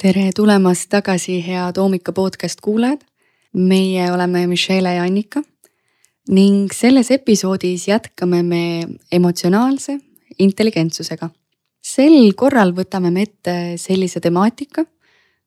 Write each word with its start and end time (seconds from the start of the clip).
tere 0.00 0.30
tulemast 0.32 0.86
tagasi, 0.88 1.42
head 1.44 1.76
hommika 1.76 2.12
podcast 2.16 2.60
kuulajad. 2.64 3.02
meie 3.52 4.12
oleme 4.12 4.46
Michelle 4.46 4.94
ja 4.94 5.02
Annika 5.02 5.42
ning 6.28 6.70
selles 6.72 7.10
episoodis 7.10 7.88
jätkame 7.88 8.42
me 8.42 8.62
emotsionaalse 9.12 9.98
intelligentsusega. 10.38 11.28
sel 11.82 12.32
korral 12.32 12.72
võtame 12.72 13.10
me 13.10 13.22
ette 13.22 13.76
sellise 13.76 14.20
temaatika 14.20 14.84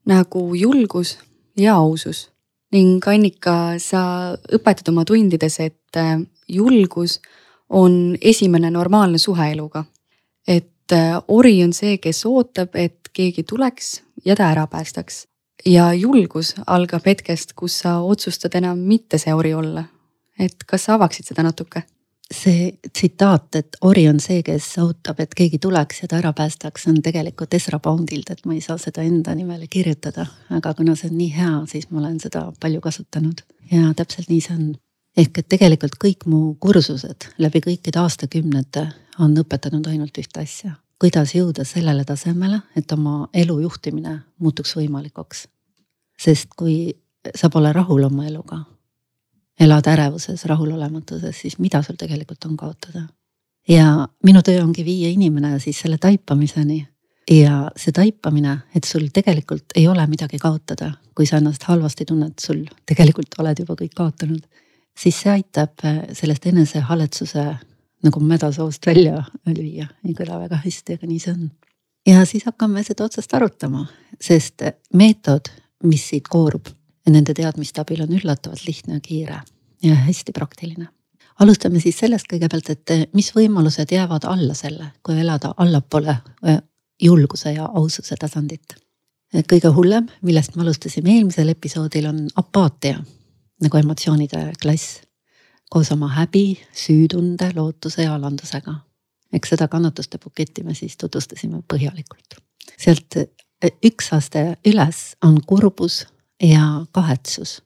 nagu 0.06 0.56
julgus 0.56 1.18
ja 1.58 1.76
ausus 1.76 2.30
ning 2.72 3.08
Annika, 3.08 3.80
sa 3.80 4.36
õpetad 4.54 4.90
oma 4.90 5.06
tundides, 5.06 5.60
et 5.60 5.98
julgus 6.48 7.22
on 7.70 8.18
esimene 8.22 8.70
normaalne 8.70 9.18
suhe 9.18 9.52
eluga. 9.52 9.86
et 10.48 10.73
äh, 10.92 11.22
ori 11.28 11.64
on 11.64 11.74
see, 11.74 11.98
kes 11.98 12.26
ootab, 12.26 12.76
et 12.76 13.10
keegi 13.14 13.44
tuleks 13.44 14.02
ja 14.26 14.36
ta 14.36 14.50
ära 14.52 14.68
päästaks. 14.68 15.28
ja 15.66 15.94
julgus 15.94 16.56
algab 16.68 17.06
hetkest, 17.06 17.54
kus 17.54 17.80
sa 17.80 18.00
otsustad 18.02 18.56
enam 18.56 18.80
mitte 18.80 19.18
see 19.18 19.34
ori 19.34 19.54
olla. 19.54 19.84
et 20.40 20.64
kas 20.68 20.86
sa 20.86 20.94
avaksid 20.94 21.26
seda 21.26 21.44
natuke? 21.44 21.84
see 22.34 22.80
tsitaat, 22.94 23.56
et 23.56 23.78
ori 23.82 24.08
on 24.10 24.20
see, 24.20 24.42
kes 24.46 24.66
ootab, 24.82 25.20
et 25.24 25.34
keegi 25.38 25.60
tuleks 25.62 26.02
ja 26.02 26.10
ta 26.10 26.18
ära 26.18 26.34
päästaks, 26.34 26.88
on 26.90 27.02
tegelikult 27.06 27.54
Ezra 27.54 27.80
Poundilt, 27.80 28.32
et 28.32 28.46
ma 28.46 28.56
ei 28.56 28.62
saa 28.62 28.78
seda 28.82 29.04
enda 29.06 29.36
nimele 29.36 29.68
kirjutada. 29.70 30.26
aga 30.50 30.74
kuna 30.74 30.96
see 30.96 31.12
on 31.12 31.18
nii 31.18 31.34
hea, 31.36 31.52
siis 31.70 31.90
ma 31.92 32.00
olen 32.00 32.20
seda 32.20 32.48
palju 32.60 32.82
kasutanud 32.82 33.44
ja 33.72 33.94
täpselt 33.96 34.30
nii 34.30 34.42
see 34.42 34.56
on. 34.56 34.74
Ehk 35.18 35.38
et 35.38 35.50
tegelikult 35.50 35.98
kõik 36.02 36.26
mu 36.26 36.56
kursused 36.60 37.30
läbi 37.38 37.62
kõikide 37.62 38.00
aastakümnete 38.02 38.88
on 39.20 39.36
õpetanud 39.38 39.88
ainult 39.88 40.18
ühte 40.18 40.42
asja 40.42 40.74
kuidas 41.04 41.34
jõuda 41.36 41.66
sellele 41.68 42.06
tasemele, 42.08 42.62
et 42.80 42.92
oma 42.96 43.28
elu 43.36 43.58
juhtimine 43.66 44.14
muutuks 44.40 44.78
võimalikuks. 44.78 45.48
sest 46.20 46.54
kui 46.56 46.94
sa 47.36 47.50
pole 47.50 47.74
rahul 47.74 48.04
oma 48.04 48.24
eluga, 48.28 48.62
elad 49.60 49.88
ärevuses, 49.92 50.46
rahulolematuses, 50.46 51.42
siis 51.42 51.58
mida 51.60 51.82
sul 51.84 52.00
tegelikult 52.00 52.46
on 52.46 52.56
kaotada? 52.58 53.02
ja 53.68 54.08
minu 54.24 54.42
töö 54.42 54.64
ongi 54.64 54.86
viia 54.86 55.10
inimene 55.10 55.60
siis 55.60 55.80
selle 55.80 55.98
taipamiseni 55.98 56.88
ja 57.32 57.72
see 57.76 57.92
taipamine, 57.92 58.58
et 58.76 58.84
sul 58.84 59.08
tegelikult 59.14 59.76
ei 59.76 59.88
ole 59.88 60.08
midagi 60.08 60.40
kaotada, 60.40 60.94
kui 61.16 61.26
sa 61.26 61.38
ennast 61.38 61.64
halvasti 61.64 62.06
tunned, 62.06 62.40
sul 62.40 62.64
tegelikult 62.86 63.36
oled 63.40 63.60
juba 63.60 63.76
kõik 63.76 63.96
kaotanud, 63.96 64.48
siis 65.00 65.22
see 65.22 65.32
aitab 65.32 65.84
sellest 66.14 66.46
enesehaletsuse 66.46 67.46
nagu 68.04 68.20
mäda 68.20 68.52
soost 68.52 68.86
välja 68.86 69.24
lüüa, 69.48 69.88
ei 70.06 70.16
kõla 70.18 70.40
väga 70.44 70.60
hästi, 70.64 70.98
aga 70.98 71.08
nii 71.08 71.20
see 71.24 71.34
on. 71.34 71.52
ja 72.08 72.26
siis 72.28 72.44
hakkame 72.48 72.84
seda 72.84 73.08
otsast 73.08 73.34
arutama, 73.34 73.86
sest 74.22 74.66
meetod, 74.94 75.52
mis 75.84 76.04
siit 76.10 76.28
koorub, 76.28 76.68
nende 77.10 77.34
teadmiste 77.34 77.82
abil 77.82 78.04
on 78.04 78.14
üllatavalt 78.20 78.68
lihtne 78.68 79.00
ja 79.00 79.04
kiire 79.04 79.40
ja 79.84 79.96
hästi 79.96 80.32
praktiline. 80.32 80.88
alustame 81.40 81.80
siis 81.80 81.98
sellest 82.00 82.28
kõigepealt, 82.32 82.70
et 82.70 83.14
mis 83.14 83.32
võimalused 83.36 83.92
jäävad 83.92 84.28
alla 84.28 84.54
selle, 84.54 84.92
kui 85.04 85.20
elada 85.20 85.54
allapoole 85.58 86.18
äh, 86.48 86.62
julguse 87.02 87.52
ja 87.52 87.66
aususe 87.66 88.16
tasandit. 88.20 88.76
kõige 89.50 89.68
hullem, 89.74 90.08
millest 90.22 90.56
me 90.56 90.62
alustasime 90.62 91.16
eelmisel 91.16 91.50
episoodil, 91.50 92.06
on 92.06 92.28
apaatia 92.36 93.00
nagu 93.64 93.80
emotsioonide 93.80 94.52
klass 94.62 95.02
koos 95.74 95.92
oma 95.92 96.08
häbi, 96.14 96.60
süütunde, 96.74 97.52
lootuse 97.56 98.04
ja 98.04 98.16
alandusega. 98.16 98.76
eks 99.34 99.50
seda 99.50 99.66
kannatuste 99.68 100.20
buketti 100.22 100.64
me 100.64 100.74
siis 100.78 100.98
tutvustasime 100.98 101.64
põhjalikult. 101.74 102.38
sealt 102.78 103.18
e, 103.18 103.70
üks 103.86 104.12
aste 104.14 104.44
üles 104.70 105.00
on 105.26 105.40
kurbus 105.48 106.06
ja 106.44 106.86
kahetsus. 106.92 107.64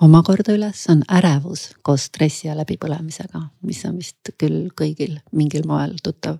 omakorda 0.00 0.54
üles 0.54 0.84
on 0.88 1.02
ärevus 1.18 1.70
koos 1.82 2.06
stressi 2.06 2.46
ja 2.46 2.54
läbipõlemisega, 2.56 3.42
mis 3.62 3.84
on 3.84 3.98
vist 3.98 4.34
küll 4.38 4.70
kõigil 4.82 5.18
mingil 5.32 5.66
moel 5.66 5.98
tuttav 6.02 6.38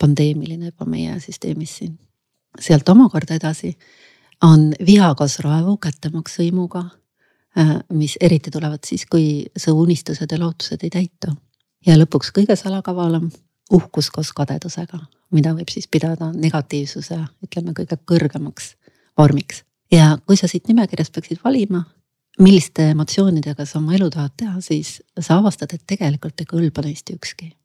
pandeemiline 0.00 0.72
juba 0.72 0.84
meie 0.84 1.20
süsteemis 1.20 1.78
siin. 1.78 1.98
sealt 2.60 2.88
omakorda 2.88 3.34
edasi 3.34 3.76
on 4.42 4.72
viha 4.86 5.14
koos 5.14 5.38
raevu, 5.44 5.76
kättemaks 5.76 6.40
hõimuga 6.40 6.88
Äh, 6.88 7.05
mis 7.92 8.16
eriti 8.20 8.50
tulevad 8.50 8.84
siis, 8.86 9.06
kui 9.10 9.44
su 9.56 9.72
unistused 9.80 10.32
ja 10.32 10.38
lootused 10.38 10.82
ei 10.82 10.90
täitu. 10.90 11.32
ja 11.86 11.94
lõpuks 11.96 12.32
kõige 12.34 12.56
salakavalam, 12.56 13.30
uhkus 13.72 14.10
koos 14.10 14.32
kadedusega, 14.36 14.98
mida 15.30 15.52
võib 15.54 15.70
siis 15.70 15.86
pidada 15.88 16.32
negatiivsuse, 16.32 17.18
ütleme 17.46 17.72
kõige 17.72 17.98
kõrgemaks 18.04 18.74
vormiks. 19.18 19.64
ja 19.92 20.18
kui 20.26 20.36
sa 20.36 20.48
siit 20.48 20.68
nimekirjast 20.68 21.12
peaksid 21.12 21.38
valima, 21.44 21.84
milliste 22.38 22.90
emotsioonidega 22.90 23.64
sa 23.64 23.78
oma 23.78 23.94
elu 23.94 24.10
tahad 24.10 24.32
teha, 24.36 24.60
siis 24.60 25.02
sa 25.20 25.38
avastad, 25.38 25.72
et 25.72 25.86
tegelikult 25.86 26.40
ei 26.40 26.46
kõlba 26.46 26.84
neist 26.84 27.10
ükski. 27.10 27.56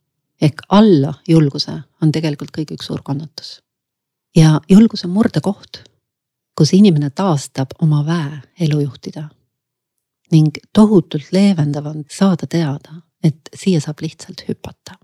ehk 0.41 0.61
alla 0.69 1.13
julguse 1.27 1.81
on 2.01 2.11
tegelikult 2.11 2.51
kõige 2.51 2.79
üks 2.79 2.85
suur 2.87 3.01
kannatus. 3.03 3.61
ja 4.35 4.61
julgus 4.69 5.05
on 5.05 5.11
murdekoht, 5.11 5.83
kus 6.55 6.73
inimene 6.73 7.09
taastab 7.09 7.75
oma 7.81 8.05
väe 8.05 8.41
elu 8.59 8.79
juhtida 8.79 9.29
ning 10.31 10.57
tohutult 10.73 11.31
leevendav 11.31 11.85
on 11.85 12.03
saada 12.09 12.47
teada, 12.47 13.01
et 13.23 13.49
siia 13.55 13.81
saab 13.83 14.01
lihtsalt 14.01 14.45
hüpata. 14.47 14.97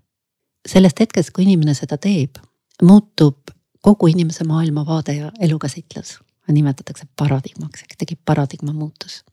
sellest 0.67 0.99
hetkest, 0.99 1.31
kui 1.31 1.43
inimene 1.43 1.73
seda 1.73 1.97
teeb, 1.97 2.35
muutub 2.83 3.53
kogu 3.81 4.07
inimese 4.07 4.43
maailmavaade 4.43 5.13
ja 5.13 5.31
elukäsitlus, 5.39 6.19
nimetatakse 6.51 7.05
paradigmaks, 7.15 7.81
ehk 7.81 7.95
tekib 7.97 8.19
paradigma 8.25 8.73
muutus. 8.73 9.23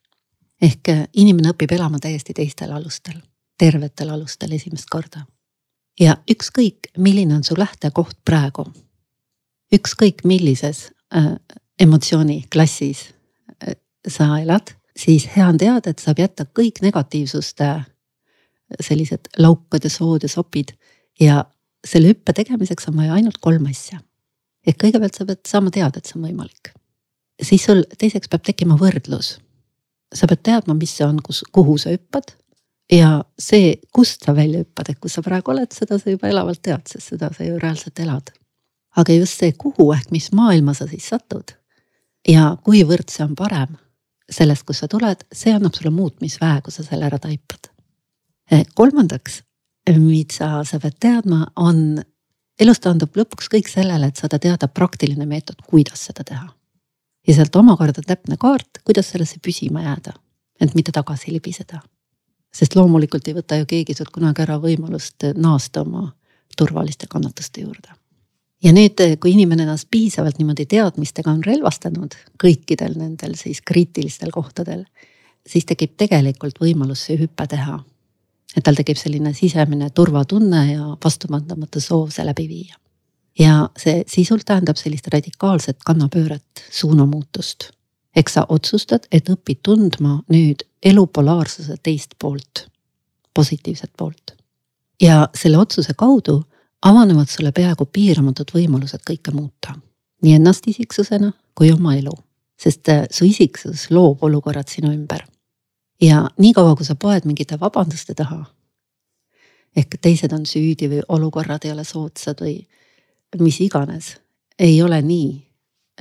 ehk 0.63 0.89
äh, 0.89 1.09
inimene 1.13 1.51
õpib 1.51 1.75
elama 1.75 1.99
täiesti 1.99 2.35
teistel 2.35 2.73
alustel, 2.73 3.19
tervetel 3.59 4.11
alustel 4.11 4.53
esimest 4.53 4.91
korda. 4.91 5.27
ja 6.01 6.17
ükskõik, 6.31 6.79
milline 6.99 7.35
on 7.35 7.45
su 7.45 7.55
lähtekoht 7.59 8.19
praegu, 8.25 8.67
ükskõik 9.75 10.25
millises 10.25 10.91
äh, 11.15 11.35
emotsiooniklassis 11.81 13.09
äh, 13.69 13.75
sa 14.09 14.39
elad 14.39 14.75
siis 14.99 15.29
hea 15.37 15.49
on 15.49 15.59
teada, 15.59 15.91
et 15.91 15.99
saab 15.99 16.19
jätta 16.19 16.47
kõik 16.59 16.81
negatiivsuste 16.83 17.71
sellised 18.81 19.29
laukad 19.39 19.85
ja 19.85 19.91
sood 19.91 20.23
ja 20.25 20.29
sopid 20.29 20.73
ja 21.21 21.45
selle 21.85 22.15
hüppe 22.15 22.33
tegemiseks 22.33 22.89
on 22.89 22.97
vaja 22.97 23.15
ainult 23.19 23.39
kolm 23.41 23.67
asja. 23.71 24.01
et 24.67 24.79
kõigepealt 24.81 25.15
sa 25.15 25.27
pead 25.29 25.43
saama 25.47 25.71
teada, 25.71 25.99
et 25.99 26.07
see 26.07 26.19
on 26.19 26.29
võimalik. 26.29 26.73
siis 27.43 27.65
sul 27.65 27.85
teiseks 27.99 28.29
peab 28.29 28.43
tekkima 28.43 28.79
võrdlus. 28.81 29.39
sa 30.15 30.27
pead 30.27 30.43
teadma, 30.43 30.75
mis 30.75 30.97
see 30.97 31.07
on, 31.07 31.21
kus, 31.23 31.45
kuhu 31.53 31.79
sa 31.79 31.91
hüppad 31.91 32.35
ja 32.93 33.25
see, 33.39 33.77
kust 33.93 34.25
sa 34.25 34.35
välja 34.35 34.65
hüppad, 34.65 34.91
et 34.91 34.99
kus 35.01 35.13
sa 35.13 35.23
praegu 35.23 35.51
oled, 35.51 35.73
seda 35.73 35.99
sa 35.99 36.11
juba 36.11 36.29
elavalt 36.29 36.63
tead, 36.63 36.87
sest 36.89 37.15
seda 37.15 37.31
sa 37.33 37.45
ju 37.45 37.59
reaalselt 37.59 37.99
elad. 37.99 38.33
aga 38.97 39.13
just 39.13 39.39
see, 39.39 39.53
kuhu 39.53 39.93
ehk 39.93 40.11
mis 40.11 40.33
maailma 40.33 40.75
sa 40.75 40.87
siis 40.87 41.09
satud 41.09 41.57
ja 42.29 42.57
kuivõrd 42.65 43.11
see 43.11 43.25
on 43.25 43.35
parem 43.35 43.77
sellest, 44.31 44.65
kust 44.67 44.85
sa 44.85 44.89
tuled, 44.91 45.25
see 45.33 45.53
annab 45.55 45.75
sulle 45.77 45.93
muutmisväe, 45.95 46.61
kui 46.65 46.73
sa 46.73 46.85
selle 46.87 47.09
ära 47.09 47.19
taipad. 47.21 47.71
Eh, 48.51 48.65
kolmandaks, 48.77 49.43
mida 49.99 50.51
sa 50.65 50.81
pead 50.81 50.99
teadma, 51.01 51.47
on, 51.61 52.03
elus 52.61 52.81
taandub 52.85 53.17
lõpuks 53.17 53.51
kõik 53.53 53.71
sellele, 53.71 54.09
et 54.09 54.21
saada 54.21 54.39
teada 54.41 54.69
praktiline 54.69 55.27
meetod, 55.29 55.61
kuidas 55.69 56.07
seda 56.11 56.25
teha. 56.25 56.49
ja 57.25 57.33
sealt 57.35 57.57
omakorda 57.57 58.03
täpne 58.05 58.37
kaart, 58.37 58.83
kuidas 58.85 59.09
sellesse 59.09 59.39
püsima 59.41 59.81
jääda, 59.81 60.13
et 60.61 60.75
mitte 60.75 60.93
tagasi 60.93 61.33
libiseda. 61.33 61.81
sest 62.55 62.77
loomulikult 62.77 63.29
ei 63.29 63.35
võta 63.35 63.57
ju 63.57 63.67
keegi 63.67 63.95
sult 63.95 64.11
kunagi 64.11 64.43
ära 64.43 64.59
võimalust 64.61 65.33
naasta 65.35 65.81
oma 65.81 66.13
turvaliste 66.57 67.07
kannatuste 67.11 67.61
juurde 67.61 68.04
ja 68.65 68.73
nüüd, 68.73 69.01
kui 69.21 69.35
inimene 69.35 69.67
ennast 69.67 69.89
piisavalt 69.93 70.39
niimoodi 70.41 70.67
teadmistega 70.71 71.33
on 71.33 71.43
relvastanud 71.45 72.17
kõikidel 72.41 72.97
nendel 72.99 73.37
siis 73.39 73.61
kriitilistel 73.67 74.33
kohtadel, 74.35 74.85
siis 75.47 75.67
tekib 75.69 75.97
tegelikult 76.01 76.61
võimalus 76.63 77.05
see 77.09 77.19
hüpe 77.21 77.47
teha. 77.51 77.83
et 78.57 78.63
tal 78.63 78.77
tekib 78.79 78.97
selline 78.97 79.33
sisemine 79.35 79.89
turvatunne 79.91 80.61
ja 80.73 80.97
vastupandamatu 81.05 81.81
soov 81.81 82.11
see 82.15 82.25
läbi 82.25 82.49
viia. 82.49 82.77
ja 83.39 83.69
see 83.77 84.05
sisult 84.07 84.45
tähendab 84.47 84.77
sellist 84.77 85.09
radikaalset 85.09 85.79
kannapööret, 85.85 86.65
suunamuutust. 86.71 87.71
eks 88.17 88.33
sa 88.33 88.47
otsustad, 88.49 89.07
et 89.13 89.29
õpid 89.29 89.61
tundma 89.63 90.23
nüüd 90.29 90.65
elu 90.83 91.07
polaarsuse 91.07 91.77
teist 91.83 92.15
poolt, 92.19 92.69
positiivset 93.35 93.91
poolt. 93.97 94.35
ja 95.03 95.29
selle 95.35 95.59
otsuse 95.59 95.95
kaudu 95.95 96.45
avanevad 96.85 97.29
sulle 97.29 97.53
peaaegu 97.53 97.87
piiramatud 97.87 98.51
võimalused 98.55 99.05
kõike 99.11 99.33
muuta. 99.33 99.75
nii 100.23 100.35
ennast 100.35 100.69
isiksusena 100.69 101.33
kui 101.55 101.73
oma 101.73 101.95
elu, 101.97 102.13
sest 102.61 102.89
äh, 102.89 103.05
su 103.11 103.25
isiksus 103.25 103.91
loob 103.91 104.23
olukorrad 104.23 104.69
sinu 104.69 104.93
ümber. 104.93 105.25
ja 106.01 106.31
niikaua, 106.39 106.77
kui 106.77 106.87
sa 106.87 106.95
poed 106.95 107.25
mingite 107.25 107.61
vabanduste 107.61 108.15
taha. 108.15 108.45
ehk 109.77 109.97
teised 110.01 110.33
on 110.33 110.47
süüdi 110.47 110.89
või 110.89 111.03
olukorrad 111.09 111.65
ei 111.65 111.73
ole 111.73 111.85
soodsad 111.85 112.41
või 112.41 112.67
mis 113.41 113.61
iganes, 113.61 114.17
ei 114.59 114.83
ole 114.83 115.03
nii, 115.03 115.43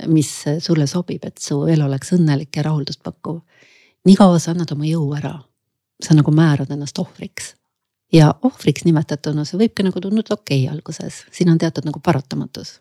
mis 0.06 0.44
sulle 0.58 0.86
sobib, 0.86 1.24
et 1.24 1.38
su 1.38 1.66
elu 1.66 1.84
oleks 1.84 2.12
õnnelik 2.12 2.56
ja 2.56 2.62
rahuldust 2.62 3.02
pakkuv. 3.02 3.40
nii 4.04 4.16
kaua 4.16 4.38
sa 4.38 4.50
annad 4.50 4.72
oma 4.72 4.84
jõu 4.84 5.14
ära, 5.16 5.38
sa 6.02 6.14
nagu 6.14 6.30
määrad 6.30 6.70
ennast 6.70 6.98
ohvriks. 6.98 7.54
Ja 8.14 8.34
ohvriks 8.46 8.84
nimetatuna 8.86 9.44
see 9.48 9.58
võibki 9.60 9.86
nagu 9.86 10.00
tunduda 10.00 10.36
okei 10.36 10.64
okay 10.64 10.72
alguses, 10.72 11.24
siin 11.34 11.50
on 11.50 11.58
teatud 11.58 11.86
nagu 11.88 12.00
paratamatus. 12.00 12.78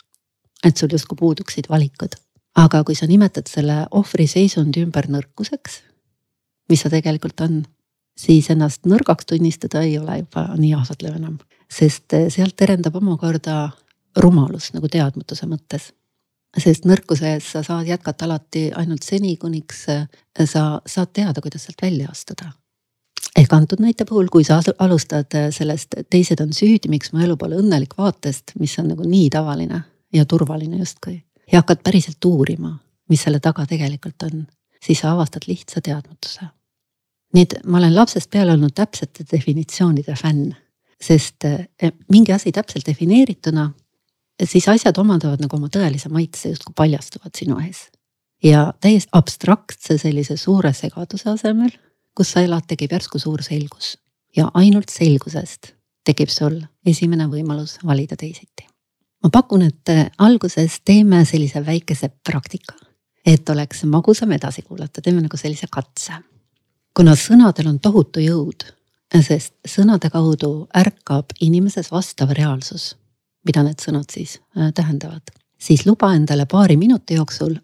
et 0.63 0.77
sul 0.77 0.91
justkui 0.91 1.18
puuduksid 1.19 1.69
valikud. 1.69 2.15
aga 2.56 2.83
kui 2.83 2.95
sa 2.95 3.07
nimetad 3.07 3.50
selle 3.50 3.85
ohvriseisundi 3.91 4.83
ümber 4.85 5.09
nõrkuseks, 5.09 5.81
mis 6.69 6.83
ta 6.83 6.89
tegelikult 6.89 7.41
on, 7.41 7.63
siis 8.18 8.50
ennast 8.50 8.85
nõrgaks 8.85 9.25
tunnistada 9.25 9.81
ei 9.81 9.97
ole 9.97 10.19
juba 10.21 10.47
nii 10.57 10.74
ahvatlev 10.74 11.18
enam, 11.18 11.39
sest 11.69 12.13
sealt 12.30 12.56
terendab 12.56 12.95
omakorda 12.95 13.71
rumalus 14.18 14.74
nagu 14.74 14.88
teadmatuse 14.88 15.50
mõttes 15.50 15.91
sest 16.57 16.85
nõrkuse 16.85 17.31
ees 17.33 17.47
sa 17.56 17.63
saad 17.65 17.88
jätkata 17.89 18.27
alati 18.27 18.68
ainult 18.77 19.03
seni, 19.03 19.38
kuniks 19.38 19.85
sa 19.85 20.65
saad 20.85 21.13
teada, 21.13 21.41
kuidas 21.41 21.65
sealt 21.65 21.81
välja 21.81 22.12
astuda. 22.12 22.51
Ehk 23.39 23.53
antud 23.53 23.81
näite 23.81 24.06
puhul, 24.06 24.27
kui 24.31 24.44
sa 24.44 24.59
alustad 24.80 25.35
äh, 25.35 25.50
sellest, 25.51 25.95
teised 26.09 26.41
on 26.44 26.53
süüdi, 26.53 26.89
miks 26.91 27.13
mu 27.13 27.24
elu 27.25 27.38
pole 27.38 27.59
õnnelik 27.62 27.95
vaatest, 27.97 28.56
mis 28.59 28.75
on 28.80 28.91
nagu 28.94 29.07
nii 29.07 29.30
tavaline 29.33 29.83
ja 30.13 30.25
turvaline 30.25 30.81
justkui. 30.81 31.24
ja 31.51 31.62
hakkad 31.62 31.83
päriselt 31.83 32.25
uurima, 32.25 32.77
mis 33.09 33.24
selle 33.24 33.39
taga 33.39 33.65
tegelikult 33.69 34.24
on, 34.24 34.47
siis 34.83 35.00
sa 35.00 35.12
avastad 35.12 35.47
lihtsa 35.47 35.81
teadmatuse. 35.81 36.50
nii 37.33 37.44
et 37.44 37.56
ma 37.65 37.77
olen 37.77 37.95
lapsest 37.95 38.30
peale 38.30 38.53
olnud 38.53 38.74
täpsete 38.75 39.25
definitsioonide 39.31 40.15
fänn, 40.15 40.53
sest 41.01 41.45
äh, 41.45 41.94
mingi 42.09 42.33
asi 42.33 42.51
täpselt 42.51 42.85
defineerituna 42.88 43.71
siis 44.44 44.68
asjad 44.69 44.97
omandavad 44.97 45.41
nagu 45.44 45.57
oma 45.57 45.69
tõelise 45.71 46.09
maitse, 46.13 46.51
justkui 46.53 46.74
paljastuvad 46.75 47.33
sinu 47.38 47.59
ees. 47.63 47.89
ja 48.44 48.74
täiesti 48.81 49.09
abstraktse 49.15 49.97
sellise 49.97 50.38
suure 50.38 50.74
segaduse 50.74 51.30
asemel, 51.30 51.71
kus 52.15 52.31
sa 52.31 52.42
elad, 52.42 52.65
tekib 52.68 52.92
järsku 52.92 53.19
suur 53.19 53.44
selgus 53.44 53.98
ja 54.38 54.50
ainult 54.54 54.89
selgusest 54.89 55.74
tekib 56.06 56.30
sul 56.30 56.60
esimene 56.86 57.27
võimalus 57.31 57.77
valida 57.86 58.15
teisiti. 58.15 58.68
ma 59.24 59.30
pakun, 59.30 59.62
et 59.62 60.13
alguses 60.18 60.81
teeme 60.86 61.25
sellise 61.25 61.65
väikese 61.65 62.10
praktika, 62.10 62.75
et 63.25 63.50
oleks 63.50 63.83
magusam 63.83 64.31
edasi 64.31 64.62
kuulata, 64.62 65.01
teeme 65.01 65.21
nagu 65.21 65.38
sellise 65.38 65.68
katse. 65.71 66.13
kuna 66.95 67.15
sõnadel 67.15 67.68
on 67.68 67.80
tohutu 67.80 68.19
jõud, 68.19 68.66
sest 69.21 69.54
sõnade 69.68 70.09
kaudu 70.09 70.68
ärkab 70.75 71.25
inimeses 71.39 71.92
vastav 71.92 72.30
reaalsus 72.30 72.95
mida 73.48 73.63
need 73.66 73.83
sõnad 73.83 74.09
siis 74.12 74.38
äh, 74.57 74.71
tähendavad, 74.75 75.33
siis 75.59 75.86
luba 75.88 76.13
endale 76.16 76.45
paari 76.50 76.77
minuti 76.80 77.18
jooksul 77.19 77.57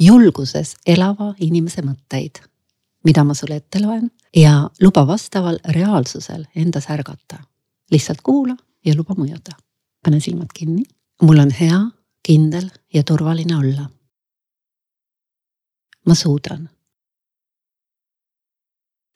julguses 0.00 0.74
elava 0.86 1.32
inimese 1.42 1.84
mõtteid, 1.86 2.40
mida 3.04 3.24
ma 3.24 3.34
sulle 3.34 3.56
ette 3.56 3.80
loen 3.82 4.10
ja 4.36 4.70
luba 4.80 5.06
vastaval 5.06 5.58
reaalsusel 5.68 6.44
endas 6.56 6.90
ärgata. 6.90 7.38
lihtsalt 7.90 8.20
kuula 8.22 8.56
ja 8.84 8.94
luba 8.96 9.14
mõjuda. 9.14 9.56
pane 10.04 10.20
silmad 10.20 10.52
kinni, 10.54 10.82
mul 11.22 11.38
on 11.38 11.50
hea, 11.50 11.80
kindel 12.22 12.70
ja 12.94 13.02
turvaline 13.02 13.56
olla. 13.56 13.90
ma 16.06 16.14
suudan. 16.14 16.68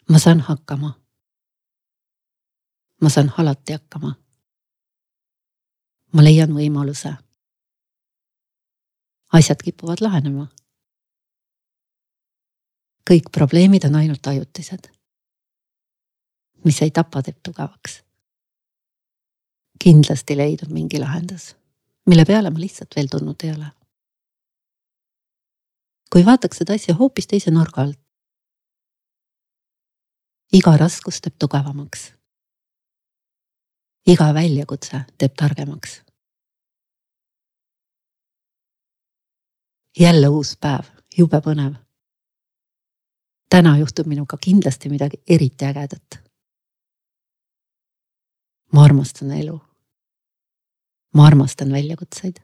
ma 0.08 0.18
saan 0.18 0.40
hakkama. 0.40 0.94
ma 3.02 3.08
saan 3.08 3.32
alati 3.38 3.72
hakkama 3.72 4.14
ma 6.12 6.24
leian 6.24 6.52
võimaluse. 6.54 7.14
asjad 9.32 9.60
kipuvad 9.62 10.00
lahenema. 10.00 10.46
Kõik 13.08 13.30
probleemid 13.32 13.84
on 13.88 13.94
ainult 13.96 14.26
ajutised. 14.26 14.90
mis 16.64 16.82
ei 16.82 16.90
tapa, 16.90 17.22
teeb 17.22 17.38
tugevaks. 17.42 18.02
kindlasti 19.84 20.36
leidub 20.36 20.70
mingi 20.70 20.98
lahendus, 20.98 21.56
mille 22.06 22.24
peale 22.24 22.50
ma 22.50 22.58
lihtsalt 22.58 22.96
veel 22.96 23.08
tulnud 23.08 23.44
ei 23.44 23.50
ole. 23.50 23.70
kui 26.12 26.24
vaataks 26.24 26.56
seda 26.58 26.74
asja 26.74 26.94
hoopis 26.94 27.26
teise 27.26 27.50
nurga 27.50 27.82
alt. 27.82 28.00
iga 30.52 30.76
raskus 30.76 31.20
teeb 31.20 31.34
tugevamaks 31.38 32.18
iga 34.08 34.32
väljakutse 34.34 35.04
teeb 35.18 35.34
targemaks. 35.36 36.02
jälle 39.98 40.28
uus 40.28 40.52
päev, 40.56 40.86
jube 41.18 41.40
põnev. 41.42 41.72
Täna 43.50 43.78
juhtub 43.78 44.06
minuga 44.06 44.36
kindlasti 44.40 44.88
midagi 44.88 45.22
eriti 45.28 45.64
ägedat. 45.64 46.18
ma 48.72 48.84
armastan 48.84 49.30
elu. 49.30 49.60
ma 51.14 51.26
armastan 51.26 51.72
väljakutseid. 51.72 52.36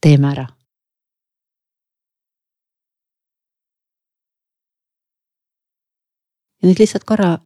teeme 0.00 0.32
ära 0.32 0.46
ja 6.62 6.68
nüüd 6.68 6.80
lihtsalt 6.80 7.04
korra 7.04 7.38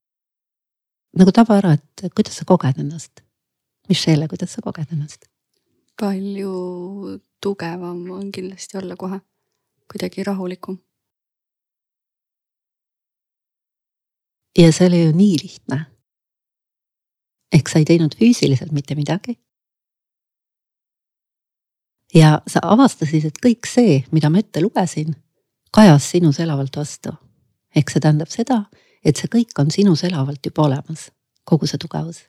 nagu 1.18 1.32
taba 1.32 1.58
ära, 1.60 1.76
et 1.78 2.14
kuidas 2.14 2.34
sa 2.38 2.44
koged 2.44 2.80
ennast. 2.82 3.22
Michelle, 3.88 4.28
kuidas 4.28 4.54
sa 4.54 4.62
koged 4.62 4.92
ennast? 4.92 5.28
palju 6.00 7.20
tugevam 7.40 8.10
on 8.10 8.32
kindlasti 8.32 8.78
olla 8.78 8.96
kohe, 8.96 9.20
kuidagi 9.90 10.24
rahulikum. 10.26 10.78
Ja 14.58 14.72
see 14.72 14.86
oli 14.86 15.04
ju 15.04 15.12
nii 15.12 15.36
lihtne. 15.42 15.86
ehk 17.52 17.68
sa 17.68 17.78
ei 17.78 17.84
teinud 17.84 18.14
füüsiliselt 18.18 18.72
mitte 18.72 18.94
midagi. 18.94 19.38
ja 22.14 22.42
sa 22.46 22.60
avastasid, 22.62 23.24
et 23.24 23.38
kõik 23.46 23.66
see, 23.66 24.04
mida 24.12 24.30
ma 24.30 24.38
ette 24.38 24.62
lugesin, 24.62 25.16
kajas 25.70 26.10
sinus 26.10 26.40
elavalt 26.40 26.76
vastu. 26.76 27.12
ehk 27.76 27.90
see 27.90 28.00
tähendab 28.00 28.30
seda, 28.30 28.64
et 29.04 29.16
see 29.16 29.28
kõik 29.28 29.58
on 29.58 29.70
sinus 29.70 30.04
elavalt 30.04 30.46
juba 30.46 30.62
olemas, 30.62 31.10
kogu 31.44 31.66
see 31.66 31.78
tugevus. 31.78 32.24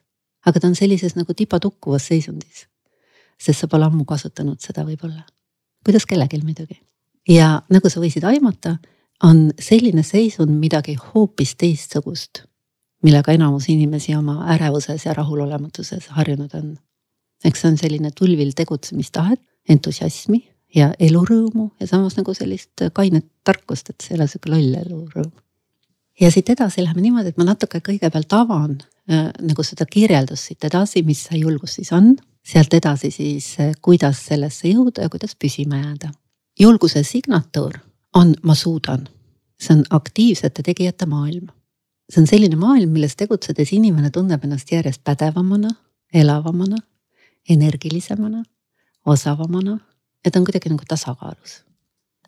aga 0.46 0.60
ta 0.60 0.66
on 0.66 0.74
sellises 0.74 1.16
nagu 1.16 1.34
tipatukkuvas 1.34 2.06
seisundis. 2.06 2.66
sest 3.38 3.60
sa 3.60 3.68
pole 3.68 3.84
ammu 3.84 4.04
kasutanud 4.04 4.60
seda 4.60 4.84
võib-olla. 4.84 5.22
kuidas 5.84 6.06
kellelgi 6.06 6.42
muidugi. 6.42 6.80
ja 7.28 7.62
nagu 7.70 7.90
sa 7.90 8.00
võisid 8.00 8.24
aimata, 8.24 8.78
on 9.24 9.50
selline 9.60 10.02
seisund 10.02 10.52
midagi 10.60 10.96
hoopis 11.00 11.54
teistsugust, 11.56 12.42
millega 13.02 13.32
enamus 13.32 13.68
inimesi 13.72 14.14
oma 14.16 14.42
ärevuses 14.54 15.06
ja 15.06 15.14
rahulolematuses 15.14 16.10
harjunud 16.18 16.54
on. 16.54 16.76
eks 17.44 17.60
see 17.60 17.70
on 17.70 17.78
selline 17.78 18.10
tulvil 18.16 18.52
tegutsemistahet, 18.56 19.40
entusiasmi 19.68 20.40
ja 20.74 20.92
elurõõmu 20.98 21.70
ja 21.80 21.86
samas 21.86 22.16
nagu 22.16 22.34
sellist 22.34 22.88
kainet 22.92 23.26
tarkust, 23.44 23.90
et 23.90 24.00
see 24.00 24.14
ei 24.14 24.20
ole 24.20 24.28
sihuke 24.28 24.50
loll 24.50 24.78
elurõõm 24.82 25.32
ja 26.20 26.30
siit 26.30 26.50
edasi 26.50 26.84
läheme 26.84 27.00
niimoodi, 27.00 27.32
et 27.32 27.40
ma 27.40 27.48
natuke 27.50 27.80
kõigepealt 27.84 28.32
avan 28.36 28.78
äh, 29.10 29.28
nagu 29.40 29.64
seda 29.66 29.86
kirjeldust 29.90 30.50
siit 30.50 30.64
edasi, 30.64 31.02
mis 31.06 31.26
see 31.28 31.42
julgus 31.42 31.78
siis 31.80 31.92
on. 31.92 32.16
sealt 32.46 32.74
edasi 32.74 33.10
siis, 33.10 33.56
äh, 33.60 33.72
kuidas 33.82 34.20
sellesse 34.26 34.68
jõuda 34.68 35.02
ja 35.02 35.08
kuidas 35.10 35.36
püsima 35.36 35.76
jääda. 35.82 36.12
julguse 36.60 37.02
signatuur 37.02 37.78
on 38.16 38.34
ma 38.42 38.54
suudan. 38.54 39.08
see 39.60 39.76
on 39.76 39.84
aktiivsete 39.90 40.62
tegijate 40.62 41.06
maailm. 41.06 41.46
see 42.10 42.22
on 42.22 42.26
selline 42.26 42.56
maailm, 42.56 42.90
milles 42.90 43.16
tegutsedes 43.16 43.72
inimene 43.72 44.10
tunneb 44.10 44.44
ennast 44.44 44.72
järjest 44.72 45.04
pädevamana, 45.04 45.70
elavamana, 46.14 46.76
energilisemana, 47.48 48.42
osavamana 49.06 49.78
ja 50.24 50.30
ta 50.30 50.38
on 50.38 50.44
kuidagi 50.44 50.68
nagu 50.68 50.84
tasakaalus. 50.88 51.64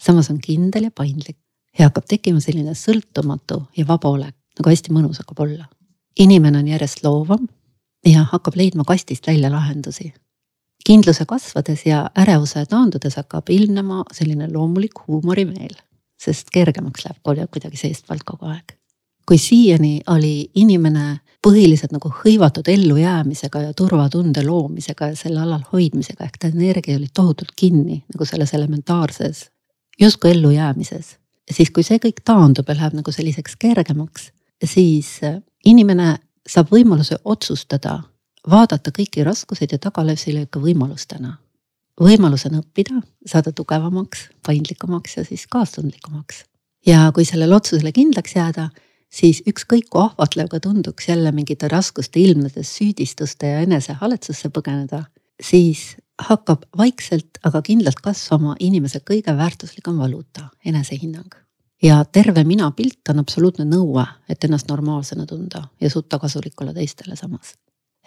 samas 0.00 0.30
on 0.30 0.38
kindel 0.38 0.83
ja 0.83 0.90
paindlik 0.90 1.38
ja 1.78 1.88
hakkab 1.88 2.04
tekkima 2.09 2.40
selline 2.40 2.75
sõltumatu 2.75 3.62
ja 3.76 3.87
vaba 3.87 4.09
olek, 4.09 4.37
nagu 4.59 4.71
hästi 4.71 4.92
mõnus 4.92 5.23
hakkab 5.23 5.40
olla. 5.47 5.68
inimene 6.18 6.59
on 6.59 6.68
järjest 6.68 7.04
loovam 7.04 7.49
ja 8.07 8.26
hakkab 8.33 8.57
leidma 8.57 8.85
kastist 8.85 9.26
välja 9.26 9.50
lahendusi. 9.52 10.12
Kindluse 10.87 11.25
kasvades 11.28 11.85
ja 11.87 12.06
ärevuse 12.18 12.64
taandudes 12.66 13.16
hakkab 13.16 13.50
ilmnema 13.50 14.04
selline 14.12 14.49
loomulik 14.52 15.04
huumorimeel, 15.06 15.75
sest 16.20 16.50
kergemaks 16.52 17.04
läheb 17.04 17.50
kuidagi 17.50 17.76
seestpoolt 17.76 18.25
kogu 18.25 18.47
aeg. 18.47 18.75
kui 19.28 19.38
siiani 19.38 20.00
oli 20.08 20.50
inimene 20.54 21.18
põhiliselt 21.47 21.92
nagu 21.92 22.08
hõivatud 22.08 22.68
ellujäämisega 22.68 23.61
ja 23.61 23.75
turvatunde 23.76 24.40
loomisega 24.47 25.11
ja 25.12 25.16
selle 25.16 25.40
alal 25.40 25.61
hoidmisega, 25.73 26.25
ehk 26.25 26.38
ta 26.40 26.49
energia 26.49 26.97
oli 26.97 27.08
tohutult 27.14 27.52
kinni 27.56 28.02
nagu 28.14 28.25
selles 28.25 28.54
elementaarses 28.54 29.50
justkui 30.00 30.30
ellujäämises 30.30 31.18
siis 31.54 31.70
kui 31.70 31.85
see 31.87 32.00
kõik 32.02 32.23
taandub 32.26 32.68
ja 32.68 32.76
läheb 32.76 32.97
nagu 32.99 33.12
selliseks 33.14 33.56
kergemaks, 33.61 34.30
siis 34.64 35.18
inimene 35.66 36.16
saab 36.49 36.73
võimaluse 36.73 37.18
otsustada, 37.25 38.00
vaadata 38.50 38.92
kõiki 38.94 39.24
raskuseid 39.26 39.72
ja 39.72 39.78
tagalöösilööke 39.78 40.60
võimalustena. 40.62 41.36
võimalusena 42.00 42.60
õppida, 42.62 43.00
saada 43.26 43.52
tugevamaks, 43.52 44.28
paindlikumaks 44.46 45.16
ja 45.16 45.24
siis 45.24 45.46
kaastundlikumaks. 45.46 46.44
ja 46.86 47.10
kui 47.14 47.24
sellele 47.24 47.54
otsusele 47.54 47.92
kindlaks 47.92 48.36
jääda, 48.36 48.70
siis 49.10 49.42
ükskõik 49.46 49.88
kui 49.90 50.02
ahvatlev 50.02 50.48
ka 50.48 50.60
tunduks 50.60 51.08
jälle 51.08 51.32
mingite 51.32 51.68
raskuste 51.68 52.20
ilmnedes 52.20 52.76
süüdistuste 52.76 53.46
ja 53.46 53.60
enesehaletsusse 53.60 54.48
põgeneda, 54.48 55.04
siis 55.42 55.96
hakkab 56.18 56.64
vaikselt, 56.78 57.38
aga 57.44 57.62
kindlalt 57.62 58.00
kasvama 58.02 58.56
inimese 58.60 59.00
kõige 59.10 59.36
väärtuslikum 59.36 59.98
valuuta, 59.98 60.48
enesehinnang. 60.64 61.34
ja 61.82 62.04
terve 62.04 62.44
minapilt 62.44 63.08
on 63.08 63.18
absoluutne 63.18 63.64
nõue, 63.64 64.04
et 64.28 64.44
ennast 64.44 64.68
normaalsena 64.68 65.26
tunda 65.26 65.68
ja 65.80 65.90
suuta 65.90 66.18
kasulik 66.18 66.60
olla 66.60 66.74
teistele 66.74 67.16
samas. 67.16 67.54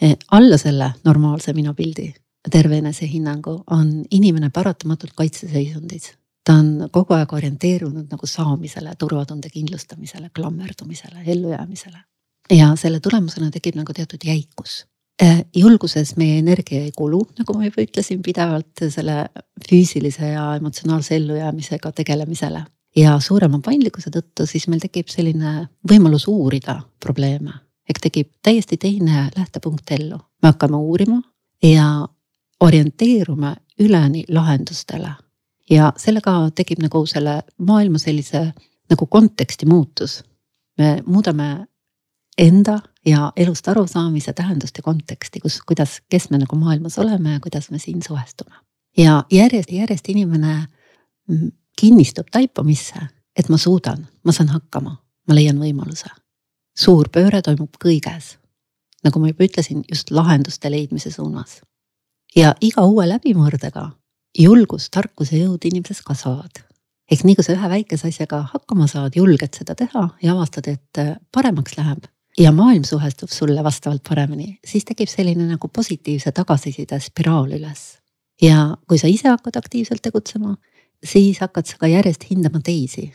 E, 0.02 0.16
alla 0.32 0.58
selle 0.58 0.92
normaalse 1.06 1.54
minapildi, 1.54 2.14
terve 2.52 2.78
enesehinnangu 2.78 3.64
on 3.70 4.04
inimene 4.12 4.50
paratamatult 4.50 5.14
kaitseseisundis. 5.16 6.14
ta 6.46 6.54
on 6.58 6.90
kogu 6.92 7.14
aeg 7.14 7.34
orienteerunud 7.34 8.08
nagu 8.10 8.28
saamisele, 8.28 8.96
turvatunde 8.98 9.50
kindlustamisele, 9.50 10.30
klammerdumisele, 10.34 11.24
ellujäämisele. 11.26 11.98
ja 12.50 12.76
selle 12.76 13.00
tulemusena 13.00 13.52
tekib 13.52 13.76
nagu 13.76 13.94
teatud 13.94 14.26
jäikus 14.26 14.86
Äh, 15.22 15.44
julguses 15.56 16.16
meie 16.18 16.40
energia 16.40 16.82
ei 16.82 16.92
kulu, 16.98 17.20
nagu 17.38 17.54
ma 17.54 17.68
juba 17.68 17.84
ütlesin, 17.84 18.24
pidevalt 18.26 18.82
selle 18.90 19.28
füüsilise 19.68 20.32
ja 20.32 20.48
emotsionaalse 20.58 21.16
ellujäämisega 21.20 21.92
tegelemisele. 21.92 22.64
ja 22.96 23.14
suurema 23.24 23.60
paindlikkuse 23.64 24.10
tõttu 24.12 24.44
siis 24.50 24.66
meil 24.68 24.82
tekib 24.84 25.08
selline 25.08 25.68
võimalus 25.88 26.26
uurida 26.28 26.82
probleeme. 27.00 27.54
Ehk 27.92 28.00
tekib 28.02 28.30
täiesti 28.44 28.78
teine 28.78 29.30
lähtepunkt 29.38 29.92
ellu. 29.92 30.18
me 30.18 30.48
hakkame 30.54 30.78
uurima 30.78 31.22
ja 31.64 32.08
orienteerume 32.60 33.56
üleni 33.80 34.24
lahendustele. 34.30 35.12
ja 35.70 35.94
sellega 35.98 36.50
tekib 36.56 36.80
nagu 36.82 37.06
selle 37.06 37.42
maailma 37.58 37.98
sellise 37.98 38.54
nagu 38.90 39.06
konteksti 39.06 39.66
muutus. 39.66 40.24
me 40.78 41.04
muudame 41.06 41.68
enda 42.38 42.80
ja 43.06 43.32
elust 43.36 43.68
arusaamise 43.68 44.34
tähendust 44.34 44.78
ja 44.78 44.84
konteksti, 44.84 45.40
kus, 45.40 45.62
kuidas, 45.68 46.02
kes 46.10 46.30
me 46.30 46.38
nagu 46.38 46.56
maailmas 46.56 47.00
oleme 47.00 47.34
ja 47.34 47.40
kuidas 47.40 47.72
me 47.72 47.80
siin 47.80 48.04
suhestume. 48.08 48.56
ja 48.98 49.24
järjest, 49.32 49.72
järjest 49.72 50.10
inimene 50.10 50.66
mm, 51.28 51.52
kinnistub 51.80 52.28
taipamisse, 52.32 53.00
et 53.36 53.50
ma 53.50 53.58
suudan, 53.58 54.08
ma 54.24 54.32
saan 54.32 54.50
hakkama, 54.50 54.98
ma 55.28 55.36
leian 55.36 55.60
võimaluse. 55.60 56.10
Suur 56.82 57.10
pööre 57.10 57.42
toimub 57.42 57.78
kõiges. 57.82 58.38
nagu 59.04 59.20
ma 59.20 59.32
juba 59.32 59.46
ütlesin, 59.46 59.84
just 59.90 60.12
lahenduste 60.12 60.72
leidmise 60.72 61.12
suunas. 61.12 61.62
ja 62.36 62.56
iga 62.62 62.82
uue 62.82 63.08
läbimurdega 63.08 63.92
julgus, 64.40 64.90
tarkus 64.90 65.32
ja 65.32 65.46
jõud 65.46 65.66
inimeses 65.66 66.02
kasvavad 66.02 66.64
ehk 67.12 67.26
nii 67.28 67.36
kui 67.36 67.44
sa 67.44 67.54
ühe 67.58 67.70
väikese 67.76 68.08
asjaga 68.08 68.42
hakkama 68.54 68.88
saad, 68.88 69.16
julged 69.20 69.58
seda 69.58 69.76
teha 69.76 70.08
ja 70.24 70.34
avastad, 70.34 70.68
et 70.72 71.02
paremaks 71.36 71.76
läheb, 71.78 72.08
ja 72.40 72.52
maailm 72.56 72.84
suhestub 72.88 73.30
sulle 73.30 73.64
vastavalt 73.64 74.04
paremini, 74.08 74.60
siis 74.66 74.86
tekib 74.88 75.10
selline 75.12 75.48
nagu 75.50 75.68
positiivse 75.68 76.32
tagasiside 76.32 77.00
spiraal 77.00 77.52
üles. 77.58 77.98
ja 78.42 78.78
kui 78.88 78.98
sa 78.98 79.08
ise 79.08 79.30
hakkad 79.30 79.58
aktiivselt 79.60 80.02
tegutsema, 80.02 80.56
siis 81.04 81.40
hakkad 81.44 81.68
sa 81.68 81.78
ka 81.78 81.88
järjest 81.88 82.26
hindama 82.30 82.62
teisi. 82.64 83.12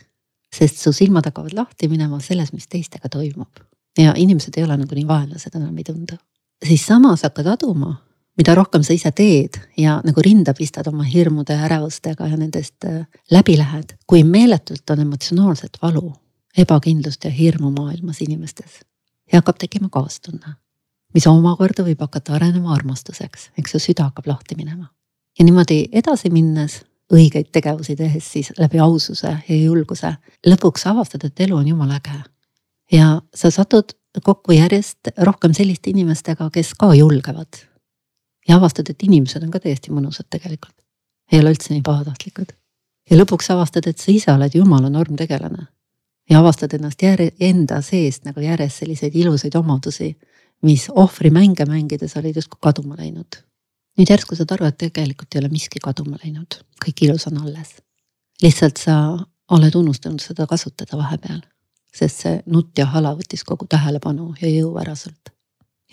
Sest 0.55 0.81
su 0.81 0.93
silmad 0.93 1.25
hakkavad 1.25 1.53
lahti 1.53 1.89
minema 1.91 2.19
selles, 2.23 2.53
mis 2.53 2.67
teistega 2.67 3.09
toimub. 3.09 3.63
ja 3.97 4.13
inimesed 4.15 4.53
ei 4.57 4.63
ole 4.63 4.77
nagu 4.77 4.95
nii 4.95 5.07
vaenlased 5.07 5.55
enam 5.55 5.77
ei 5.77 5.83
tundu. 5.83 6.17
siis 6.65 6.85
samas 6.85 7.23
hakkad 7.23 7.47
aduma, 7.47 7.95
mida 8.37 8.55
rohkem 8.55 8.83
sa 8.83 8.93
ise 8.93 9.11
teed 9.11 9.59
ja 9.77 10.01
nagu 10.05 10.21
rinda 10.21 10.53
pistad 10.53 10.87
oma 10.87 11.03
hirmude 11.03 11.53
ärevustega 11.53 12.27
ja 12.27 12.37
nendest 12.37 12.85
äh, 12.85 13.05
läbi 13.31 13.57
lähed, 13.57 13.97
kui 14.07 14.23
meeletult 14.23 14.89
on 14.89 14.99
emotsionaalset 14.99 15.77
valu 15.81 16.13
ebakindlust 16.57 17.25
ja 17.25 17.31
hirmu 17.31 17.71
maailmas 17.71 18.21
inimestes 18.21 18.81
ja 19.31 19.41
hakkab 19.41 19.59
tekkima 19.59 19.89
kaastunne, 19.91 20.55
mis 21.13 21.27
omakorda 21.27 21.85
võib 21.85 22.01
hakata 22.03 22.37
arenema 22.37 22.73
armastuseks, 22.75 23.51
eks 23.59 23.75
su 23.75 23.81
süda 23.89 24.09
hakkab 24.09 24.27
lahti 24.27 24.55
minema. 24.55 24.87
ja 25.39 25.45
niimoodi 25.45 25.89
edasi 25.91 26.29
minnes, 26.29 26.81
õigeid 27.13 27.51
tegevusi 27.51 27.95
tehes 27.95 28.31
siis 28.31 28.51
läbi 28.59 28.79
aususe 28.79 29.37
ja 29.49 29.55
julguse, 29.55 30.13
lõpuks 30.47 30.87
avastad, 30.89 31.23
et 31.23 31.39
elu 31.47 31.55
on 31.55 31.67
jumala 31.67 32.01
äge. 32.01 32.23
ja 32.91 33.21
sa 33.35 33.51
satud 33.51 33.95
kokku 34.23 34.51
järjest 34.51 35.11
rohkem 35.17 35.53
selliste 35.53 35.89
inimestega, 35.89 36.49
kes 36.49 36.73
ka 36.73 36.93
julgevad. 36.93 37.63
ja 38.47 38.55
avastad, 38.55 38.89
et 38.89 39.03
inimesed 39.03 39.43
on 39.43 39.51
ka 39.51 39.59
täiesti 39.59 39.91
mõnusad 39.91 40.27
tegelikult, 40.29 40.75
ei 41.31 41.39
ole 41.39 41.51
üldse 41.55 41.73
nii 41.73 41.81
pahatahtlikud. 41.81 42.53
ja 43.09 43.17
lõpuks 43.17 43.51
avastad, 43.51 43.87
et 43.87 43.97
sa 43.97 44.11
ise 44.11 44.31
oled 44.31 44.55
jumala 44.55 44.89
normtegelane 44.89 45.67
ja 46.29 46.39
avastad 46.39 46.73
ennast 46.73 47.01
järje, 47.01 47.31
enda 47.39 47.81
seest 47.81 48.25
nagu 48.25 48.39
järjest 48.39 48.83
selliseid 48.83 49.15
ilusaid 49.15 49.55
omadusi, 49.55 50.17
mis 50.61 50.89
ohvrimänge 50.89 51.65
mängides 51.65 52.17
olid 52.17 52.35
justkui 52.35 52.59
kaduma 52.61 52.95
läinud. 52.97 53.39
Nüüd 53.97 54.11
järsku 54.11 54.37
saad 54.37 54.53
aru, 54.55 54.67
et 54.69 54.77
tegelikult 54.77 55.35
ei 55.35 55.41
ole 55.41 55.51
miski 55.51 55.81
kaduma 55.83 56.19
läinud, 56.23 56.59
kõik 56.83 57.05
ilus 57.07 57.27
on 57.31 57.41
alles. 57.43 57.75
lihtsalt 58.41 58.77
sa 58.77 58.95
oled 59.51 59.75
unustanud 59.75 60.21
seda 60.21 60.45
kasutada 60.47 60.97
vahepeal, 60.97 61.41
sest 61.93 62.23
see 62.23 62.41
nutt 62.45 62.77
ja 62.77 62.85
hala 62.85 63.15
võttis 63.17 63.43
kogu 63.43 63.65
tähelepanu 63.65 64.33
ja 64.41 64.49
jõu 64.49 64.77
ära 64.77 64.95
sult. 64.95 65.33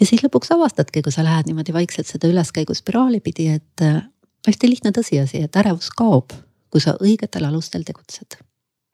ja 0.00 0.06
siis 0.06 0.22
lõpuks 0.22 0.52
avastadki, 0.52 1.02
kui 1.02 1.12
sa 1.12 1.24
lähed 1.24 1.46
niimoodi 1.46 1.72
vaikselt 1.72 2.06
seda 2.06 2.28
üleskäiguspiraali 2.28 3.20
pidi, 3.20 3.48
et 3.48 3.82
äh, 3.82 4.02
hästi 4.46 4.68
lihtne 4.68 4.92
tõsiasi, 4.92 5.44
et 5.44 5.56
ärevus 5.56 5.90
kaob, 5.90 6.32
kui 6.70 6.80
sa 6.80 6.98
õigetel 7.00 7.46
alustel 7.46 7.84
tegutsed 7.84 8.36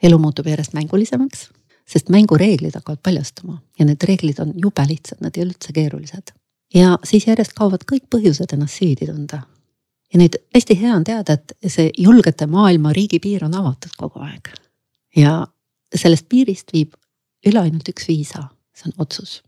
elu 0.03 0.19
muutub 0.19 0.49
järjest 0.49 0.75
mängulisemaks, 0.77 1.49
sest 1.89 2.11
mängureeglid 2.13 2.77
hakkavad 2.79 3.03
paljastuma 3.05 3.59
ja 3.79 3.87
need 3.89 4.05
reeglid 4.09 4.41
on 4.43 4.53
jube 4.57 4.85
lihtsad, 4.89 5.21
nad 5.21 5.37
ei 5.37 5.45
ole 5.45 5.55
üldse 5.55 5.75
keerulised. 5.77 6.33
Ja 6.75 6.99
siis 7.05 7.27
järjest 7.27 7.55
kaovad 7.59 7.85
kõik 7.89 8.07
põhjused 8.13 8.55
ennast 8.55 8.81
süüdi 8.81 9.09
tunda. 9.11 9.43
ja 10.13 10.19
nüüd 10.19 10.37
hästi 10.55 10.77
hea 10.81 10.95
on 10.95 11.05
teada, 11.05 11.39
et 11.39 11.55
see 11.67 11.91
julgete 11.99 12.47
maailma 12.47 12.93
riigipiir 12.93 13.45
on 13.45 13.55
avatud 13.55 13.95
kogu 13.99 14.23
aeg. 14.27 14.51
ja 15.17 15.47
sellest 15.95 16.29
piirist 16.29 16.73
viib 16.73 16.95
üle 17.47 17.61
ainult 17.61 17.89
üks 17.89 18.09
viisa, 18.09 18.49
see 18.75 18.91
on 18.91 19.07
otsus 19.07 19.41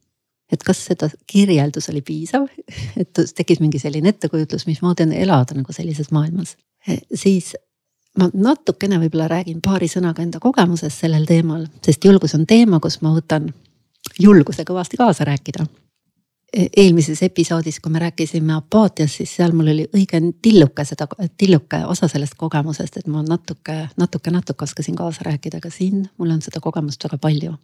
et 0.52 0.62
kas 0.67 0.83
seda 0.85 1.09
kirjeldus 1.26 1.88
oli 1.88 2.02
piisav, 2.05 2.47
et 3.00 3.21
tekkis 3.37 3.61
mingi 3.62 3.81
selline 3.81 4.12
ettekujutlus, 4.12 4.67
mismoodi 4.69 5.07
on 5.07 5.14
elada 5.17 5.57
nagu 5.57 5.73
sellises 5.73 6.11
maailmas, 6.12 6.57
siis 7.14 7.55
ma 8.19 8.29
natukene 8.35 8.99
võib-olla 9.00 9.29
räägin 9.33 9.62
paari 9.64 9.88
sõnaga 9.88 10.25
enda 10.25 10.41
kogemusest 10.43 11.05
sellel 11.05 11.25
teemal, 11.29 11.64
sest 11.85 12.05
julgus 12.05 12.37
on 12.37 12.45
teema, 12.49 12.81
kus 12.83 13.00
ma 13.05 13.14
võtan 13.17 13.49
julguse 14.21 14.67
kõvasti 14.69 14.99
kaasa 15.00 15.25
rääkida. 15.29 15.64
Eelmises 16.52 17.23
episoodis, 17.25 17.78
kui 17.80 17.92
me 17.92 18.00
rääkisime 18.02 18.52
apaatiast, 18.52 19.23
siis 19.23 19.30
seal 19.38 19.54
mul 19.56 19.71
oli 19.73 19.87
õige 19.97 20.18
tilluke 20.44 20.85
seda, 20.85 21.06
tilluke 21.40 21.78
osa 21.88 22.09
sellest 22.12 22.35
kogemusest, 22.37 22.99
et 23.00 23.06
ma 23.09 23.23
natuke, 23.25 23.76
natuke, 23.97 24.30
natuke 24.35 24.66
oskasin 24.66 24.99
kaasa 24.99 25.25
rääkida, 25.30 25.62
aga 25.62 25.71
siin 25.73 26.02
mul 26.21 26.35
on 26.35 26.42
seda 26.44 26.61
kogemust 26.61 27.04
väga 27.09 27.18
palju. 27.18 27.54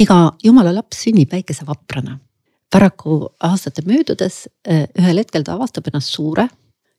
iga 0.00 0.32
jumala 0.42 0.72
laps 0.74 1.02
sünnib 1.04 1.32
väikese 1.32 1.66
vaprana. 1.66 2.18
paraku 2.72 3.28
aastate 3.40 3.82
möödudes 3.84 4.48
e, 4.64 4.86
ühel 4.98 5.18
hetkel 5.18 5.42
ta 5.44 5.52
avastab 5.52 5.92
ennast 5.92 6.08
suure 6.08 6.48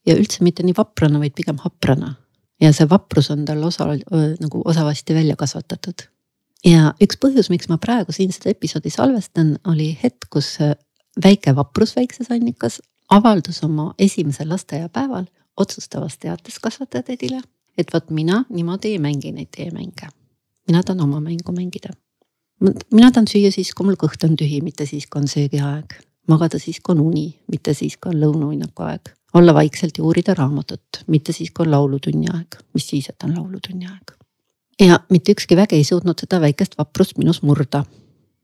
ja 0.05 0.15
üldse 0.15 0.43
mitte 0.43 0.63
nii 0.63 0.77
vaprana, 0.77 1.19
vaid 1.19 1.33
pigem 1.33 1.57
haprana 1.57 2.13
ja 2.61 2.71
see 2.73 2.87
vaprus 2.89 3.31
on 3.33 3.45
tal 3.45 3.63
osa 3.63 3.87
nagu 4.39 4.61
osavasti 4.65 5.15
välja 5.15 5.35
kasvatatud. 5.35 6.07
ja 6.65 6.93
üks 7.01 7.17
põhjus, 7.19 7.49
miks 7.49 7.67
ma 7.69 7.77
praegu 7.77 8.11
siin 8.15 8.31
seda 8.31 8.53
episoodi 8.53 8.89
salvestan, 8.93 9.57
oli 9.67 9.97
hetk, 10.03 10.29
kus 10.29 10.59
väike 11.25 11.55
vaprus 11.55 11.95
väikses 11.95 12.31
annikas 12.31 12.81
avaldus 13.09 13.63
oma 13.63 13.93
esimesel 13.99 14.49
lasteaiapäeval 14.49 15.25
otsustavas 15.57 16.17
teates 16.17 16.59
kasvatajatädile, 16.59 17.41
et 17.77 17.93
vot 17.93 18.09
mina 18.09 18.43
niimoodi 18.49 18.87
ei 18.87 18.99
mängi 18.99 19.31
neid 19.31 19.51
teie 19.57 19.71
mänge. 19.71 20.09
mina 20.67 20.83
tahan 20.83 21.01
oma 21.01 21.19
mängu 21.19 21.51
mängida. 21.51 21.93
mina 22.93 23.11
tahan 23.11 23.27
süüa 23.27 23.51
siis, 23.51 23.73
kui 23.73 23.85
mul 23.85 23.95
kõht 23.95 24.23
on 24.23 24.35
tühi, 24.35 24.61
mitte 24.61 24.85
siis, 24.85 25.07
kui 25.07 25.21
on 25.21 25.27
söögiaeg. 25.27 25.93
magada 26.27 26.59
siis, 26.59 26.79
kui 26.79 26.95
on 26.95 27.01
uni, 27.01 27.39
mitte 27.51 27.73
siis, 27.73 27.97
kui 27.97 28.09
on 28.15 28.21
lõunauinnaku 28.21 28.83
aeg 28.83 29.13
olla 29.33 29.53
vaikselt 29.53 29.97
ja 29.97 30.03
uurida 30.03 30.33
raamatut, 30.33 31.03
mitte 31.07 31.33
siis, 31.33 31.51
kui 31.51 31.65
on 31.65 31.71
laulutunni 31.71 32.27
aeg, 32.33 32.55
mis 32.73 32.87
siis, 32.87 33.09
et 33.09 33.23
on 33.23 33.35
laulutunni 33.35 33.85
aeg. 33.85 34.11
ja 34.81 34.99
mitte 35.09 35.31
ükski 35.31 35.55
vägi 35.55 35.75
ei 35.75 35.83
suutnud 35.83 36.19
seda 36.19 36.41
väikest 36.41 36.77
vaprust 36.77 37.17
minus 37.17 37.41
murda. 37.41 37.85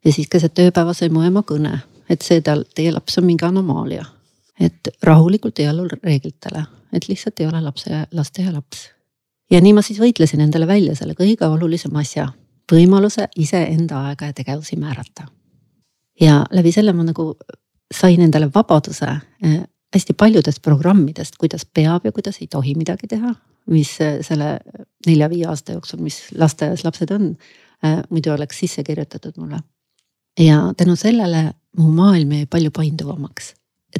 ja 0.06 0.14
siis 0.14 0.28
keset 0.28 0.60
ööpäeva 0.60 0.94
sai 0.94 1.10
mu 1.10 1.22
ema 1.22 1.42
kõne, 1.42 1.80
et 2.10 2.25
see 2.25 2.42
tal, 2.42 2.63
teie 2.75 2.92
laps 2.92 3.18
on 3.18 3.28
mingi 3.30 3.46
anomaalia. 3.46 4.06
et 4.60 4.89
rahulikult 5.04 5.60
ei 5.60 5.68
allu 5.72 5.86
reeglitele, 6.04 6.66
et 6.94 7.08
lihtsalt 7.08 7.39
ei 7.39 7.48
ole 7.48 7.62
lapse, 7.62 8.04
lasteaia 8.12 8.54
laps. 8.54 8.89
ja 9.51 9.62
nii 9.62 9.74
ma 9.74 9.82
siis 9.82 10.00
võitlesin 10.00 10.42
endale 10.42 10.68
välja 10.68 10.96
selle 10.96 11.16
kõige 11.16 11.48
olulisema 11.48 12.00
asja, 12.00 12.28
võimaluse 12.72 13.28
iseenda 13.38 14.06
aega 14.10 14.25
ja 14.25 14.34
tegevusi 14.34 14.75
määrata. 14.75 15.28
ja 16.22 16.46
läbi 16.51 16.72
selle 16.72 16.94
ma 16.94 17.04
nagu 17.04 17.36
sain 17.94 18.22
endale 18.22 18.50
vabaduse 18.54 19.10
eh, 19.44 19.62
hästi 19.94 20.13
paljudest 20.13 20.62
programmidest, 20.62 21.38
kuidas 21.38 21.66
peab 21.66 22.06
ja 22.06 22.12
kuidas 22.12 22.38
ei 22.42 22.48
tohi 22.48 22.75
midagi 22.75 23.08
teha, 23.08 23.34
mis 23.70 23.96
selle 23.98 24.60
nelja-viie 25.08 25.48
aasta 25.50 25.74
jooksul, 25.74 26.01
mis 26.04 26.20
lasteaias 26.38 26.84
lapsed 26.86 27.12
on, 27.16 27.32
muidu 28.10 28.34
oleks 28.34 28.60
sisse 28.60 28.84
kirjutatud 28.84 29.38
mulle. 29.38 29.60
ja 30.39 30.74
tänu 30.78 30.96
sellele 30.96 31.54
mu 31.78 31.92
maailm 31.92 32.32
jäi 32.32 32.46
palju 32.46 32.72
painduvamaks. 32.72 33.54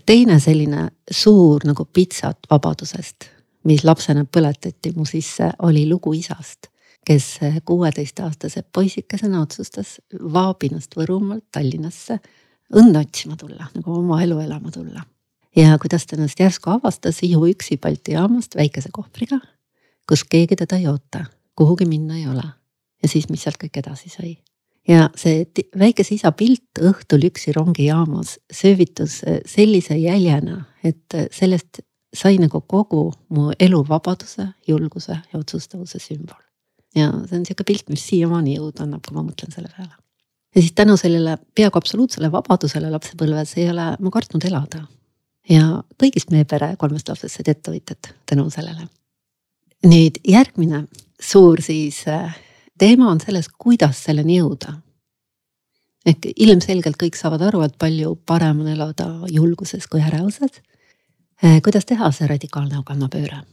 teine 0.06 0.40
selline 0.40 0.90
suur 1.12 1.62
nagu 1.66 1.86
pitsat 1.86 2.38
vabadusest, 2.50 3.30
mis 3.64 3.84
lapsena 3.84 4.26
põletati 4.26 4.94
mu 4.96 5.06
sisse, 5.06 5.52
oli 5.60 5.90
lugu 5.90 6.14
isast 6.14 6.70
kes 7.10 7.40
kuueteistaastase 7.66 8.64
poisikesena 8.74 9.42
otsustas 9.42 10.02
Vaabinast 10.34 10.94
Võrumaalt 10.98 11.48
Tallinnasse 11.52 12.20
õnne 12.76 13.02
otsima 13.02 13.38
tulla, 13.40 13.66
nagu 13.74 13.96
oma 13.98 14.20
elu 14.22 14.40
elama 14.44 14.72
tulla. 14.72 15.02
ja 15.56 15.78
kuidas 15.82 16.06
ta 16.06 16.16
ennast 16.16 16.40
järsku 16.40 16.70
avastas 16.70 17.24
ihuüksi 17.26 17.78
Balti 17.78 18.14
jaamast 18.14 18.56
väikese 18.56 18.90
kohvriga, 18.94 19.40
kus 20.10 20.24
keegi 20.24 20.56
teda 20.56 20.78
ei 20.78 20.88
oota, 20.88 21.26
kuhugi 21.56 21.86
minna 21.86 22.18
ei 22.18 22.28
ole. 22.28 22.46
ja 23.02 23.08
siis, 23.08 23.30
mis 23.30 23.44
sealt 23.44 23.58
kõik 23.64 23.82
edasi 23.82 24.10
sai. 24.10 24.38
Ja 24.88 25.10
see 25.16 25.46
väikese 25.80 26.16
isa 26.16 26.32
pilt 26.32 26.82
õhtul 26.82 27.28
üksi 27.30 27.54
rongijaamas 27.56 28.38
söövitus 28.54 29.22
sellise 29.46 29.98
jäljena, 29.98 30.66
et 30.84 31.18
sellest 31.32 31.82
sai 32.16 32.38
nagu 32.42 32.62
kogu 32.62 33.12
mu 33.30 33.52
elu 33.60 33.84
vabaduse, 33.88 34.48
julguse 34.68 35.20
ja 35.20 35.40
otsustavuse 35.40 36.00
sümbol 36.02 36.40
ja 36.96 37.10
see 37.28 37.40
on 37.40 37.46
sihuke 37.48 37.66
pilt, 37.68 37.90
mis 37.92 38.04
siiamaani 38.10 38.56
jõudu 38.58 38.84
annab, 38.86 39.04
kui 39.06 39.18
ma 39.18 39.24
mõtlen 39.26 39.54
selle 39.54 39.70
peale. 39.76 39.94
ja 40.56 40.62
siis 40.62 40.74
tänu 40.76 40.98
sellele 40.98 41.38
peaaegu 41.56 41.78
absoluutsele 41.78 42.32
vabadusele 42.32 42.90
lapsepõlves 42.90 43.56
ei 43.58 43.70
ole 43.70 43.92
ma 44.00 44.14
kartnud 44.14 44.46
elada. 44.50 44.86
ja 45.50 45.84
kõigist 46.02 46.32
meie 46.32 46.46
pere 46.46 46.76
kolmest 46.78 47.10
lapsest 47.10 47.38
said 47.38 47.52
ettevõtjad 47.54 48.14
tänu 48.26 48.50
sellele. 48.50 48.88
nüüd 49.86 50.22
järgmine 50.28 50.86
suur 51.20 51.62
siis 51.62 52.06
äh, 52.08 52.36
teema 52.80 53.10
on 53.12 53.20
selles, 53.22 53.50
kuidas 53.58 54.04
selleni 54.08 54.40
jõuda. 54.40 54.80
ehk 56.06 56.26
ilmselgelt 56.36 56.96
kõik 56.98 57.18
saavad 57.20 57.42
aru, 57.50 57.62
et 57.62 57.76
palju 57.78 58.16
parem 58.26 58.62
on 58.64 58.68
elada 58.72 59.08
julguses 59.30 59.88
kui 59.88 60.02
ärevuses. 60.02 60.62
Äh, 61.44 61.60
kuidas 61.62 61.86
teha 61.86 62.12
see 62.12 62.28
radikaalne 62.28 62.82
kannapööre? 62.86 63.44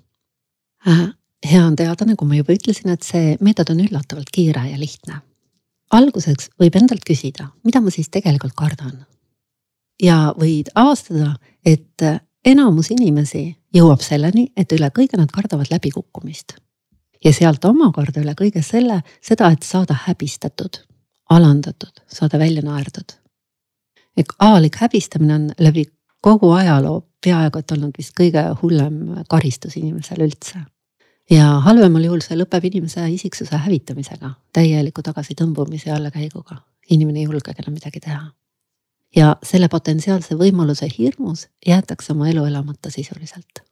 Äh, 0.86 1.08
hea 1.44 1.64
on 1.66 1.76
teada, 1.76 2.06
nagu 2.06 2.24
ma 2.24 2.38
juba 2.38 2.54
ütlesin, 2.54 2.92
et 2.94 3.02
see 3.02 3.34
meetod 3.40 3.70
on 3.74 3.82
üllatavalt 3.82 4.30
kiire 4.32 4.68
ja 4.70 4.78
lihtne. 4.78 5.20
alguseks 5.90 6.48
võib 6.58 6.74
endalt 6.76 7.04
küsida, 7.06 7.50
mida 7.64 7.80
ma 7.80 7.90
siis 7.90 8.08
tegelikult 8.08 8.54
kardan. 8.54 9.04
ja 10.02 10.32
võid 10.38 10.70
avastada, 10.74 11.36
et 11.64 12.02
enamus 12.44 12.90
inimesi 12.90 13.56
jõuab 13.74 14.00
selleni, 14.00 14.52
et 14.56 14.72
üle 14.72 14.90
kõige 14.90 15.18
nad 15.18 15.30
kardavad 15.32 15.70
läbikukkumist. 15.70 16.56
Ja 17.24 17.32
sealt 17.32 17.64
omakorda 17.64 18.20
üle 18.20 18.34
kõige 18.38 18.62
selle, 18.62 19.02
seda, 19.22 19.50
et 19.50 19.62
saada 19.62 19.96
häbistatud, 20.06 20.82
alandatud, 21.30 22.02
saada 22.06 22.38
välja 22.38 22.62
naerdud. 22.62 23.18
ehk 24.16 24.32
avalik 24.38 24.76
häbistamine 24.80 25.34
on 25.34 25.50
läbi 25.58 25.84
kogu 26.20 26.50
ajaloo 26.52 27.04
peaaegu 27.24 27.58
et 27.58 27.72
olnud 27.72 27.98
vist 27.98 28.14
kõige 28.20 28.42
hullem 28.62 29.24
karistus 29.28 29.76
inimesele 29.76 30.24
üldse 30.24 30.64
ja 31.30 31.46
halvemal 31.66 32.04
juhul 32.06 32.22
see 32.24 32.38
lõpeb 32.38 32.68
inimese 32.70 33.04
isiksuse 33.10 33.58
hävitamisega, 33.64 34.32
täieliku 34.54 35.02
tagasitõmbumise 35.02 35.90
ja 35.90 35.96
allakäiguga. 35.96 36.62
inimene 36.90 37.18
ei 37.18 37.24
julgegi 37.24 37.62
enam 37.62 37.74
midagi 37.74 38.00
teha. 38.00 38.32
ja 39.16 39.36
selle 39.42 39.68
potentsiaalse 39.68 40.34
võimaluse 40.34 40.88
hirmus 40.98 41.48
jäetakse 41.66 42.12
oma 42.12 42.28
elu 42.28 42.44
elamata 42.44 42.90
sisuliselt. 42.90 43.62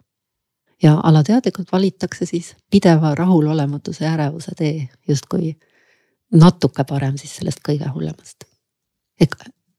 Ja 0.83 1.01
alateadlikult 1.03 1.73
valitakse 1.73 2.27
siis 2.27 2.55
pideva 2.71 3.15
rahulolematuse 3.15 4.05
ja 4.05 4.13
ärevuse 4.13 4.53
tee 4.59 4.89
justkui 5.09 5.55
natuke 6.35 6.85
parem 6.85 7.19
siis 7.19 7.37
sellest 7.37 7.63
kõige 7.69 7.89
hullemast. 7.95 8.45
ehk 9.21 9.37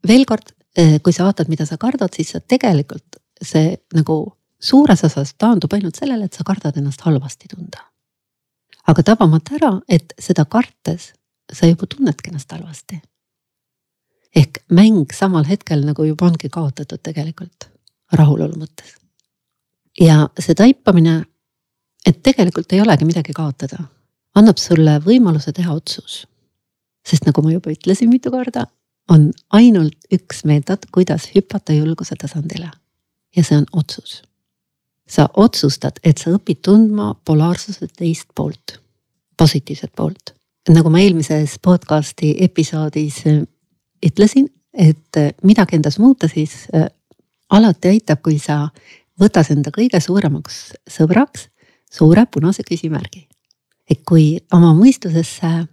veel 0.08 0.26
kord, 0.26 0.54
eh, 0.78 1.00
kui 1.04 1.14
sa 1.14 1.24
vaatad, 1.24 1.50
mida 1.50 1.66
sa 1.66 1.78
kardad, 1.78 2.14
siis 2.16 2.32
sa 2.32 2.40
tegelikult 2.40 3.20
see 3.42 3.78
nagu 3.94 4.38
suures 4.60 5.04
osas 5.04 5.34
taandub 5.38 5.74
ainult 5.74 5.96
sellele, 5.96 6.26
et 6.26 6.34
sa 6.34 6.44
kardad 6.44 6.78
ennast 6.78 7.02
halvasti 7.02 7.48
tunda. 7.56 7.80
aga 8.88 9.04
tabamata 9.04 9.56
ära, 9.56 9.82
et 9.90 10.14
seda 10.22 10.46
kartes 10.46 11.14
sa 11.54 11.66
juba 11.66 11.88
tunnedki 11.88 12.30
ennast 12.30 12.52
halvasti. 12.52 13.02
ehk 14.36 14.64
mäng 14.70 15.14
samal 15.14 15.46
hetkel 15.46 15.86
nagu 15.86 16.04
juba 16.04 16.26
ongi 16.26 16.50
kaotatud 16.50 17.00
tegelikult 17.04 17.70
rahulolu 18.12 18.56
mõttes. 18.56 19.05
Ja 20.00 20.30
see 20.40 20.56
taipamine, 20.56 21.24
et 22.06 22.22
tegelikult 22.24 22.74
ei 22.74 22.82
olegi 22.82 23.06
midagi 23.06 23.34
kaotada, 23.34 23.84
annab 24.36 24.58
sulle 24.62 25.00
võimaluse 25.06 25.54
teha 25.54 25.74
otsus. 25.74 26.26
sest 27.06 27.26
nagu 27.26 27.42
ma 27.46 27.52
juba 27.52 27.70
ütlesin 27.70 28.10
mitu 28.10 28.32
korda, 28.32 28.66
on 29.10 29.32
ainult 29.54 30.08
üks 30.14 30.46
meetod, 30.46 30.88
kuidas 30.92 31.30
hüpata 31.36 31.74
julguse 31.74 32.16
tasandile. 32.16 32.72
ja 33.36 33.44
see 33.44 33.58
on 33.58 33.66
otsus 33.74 34.22
sa 35.08 35.28
otsustad, 35.38 36.00
et 36.04 36.18
sa 36.18 36.34
õpid 36.34 36.62
tundma 36.66 37.14
polaarsuse 37.26 37.88
teist 37.94 38.32
poolt, 38.36 38.80
positiivset 39.38 39.94
poolt. 39.96 40.34
nagu 40.70 40.90
ma 40.90 40.98
eelmises 40.98 41.60
podcast'i 41.62 42.32
episoodis 42.42 43.20
äh, 43.30 43.44
ütlesin, 44.06 44.48
et 44.74 45.18
äh, 45.18 45.30
midagi 45.44 45.78
endas 45.78 46.00
muuta, 46.02 46.28
siis 46.28 46.66
äh, 46.74 46.88
alati 47.50 47.94
aitab, 47.94 48.24
kui 48.26 48.40
sa 48.42 48.70
võtad 49.20 49.52
enda 49.52 49.72
kõige 49.76 50.00
suuremaks 50.02 50.74
sõbraks 50.90 51.50
suure 51.92 52.26
punase 52.26 52.64
küsimärgi. 52.64 53.28
et 53.90 54.02
kui 54.06 54.40
oma 54.54 54.74
mõistusesse 54.74 55.68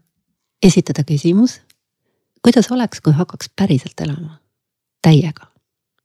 esitada 0.63 1.05
küsimus, 1.05 1.61
kuidas 2.45 2.71
oleks, 2.71 3.01
kui 3.01 3.13
hakkaks 3.13 3.49
päriselt 3.57 4.01
elama 4.01 4.39
täiega, 5.03 5.49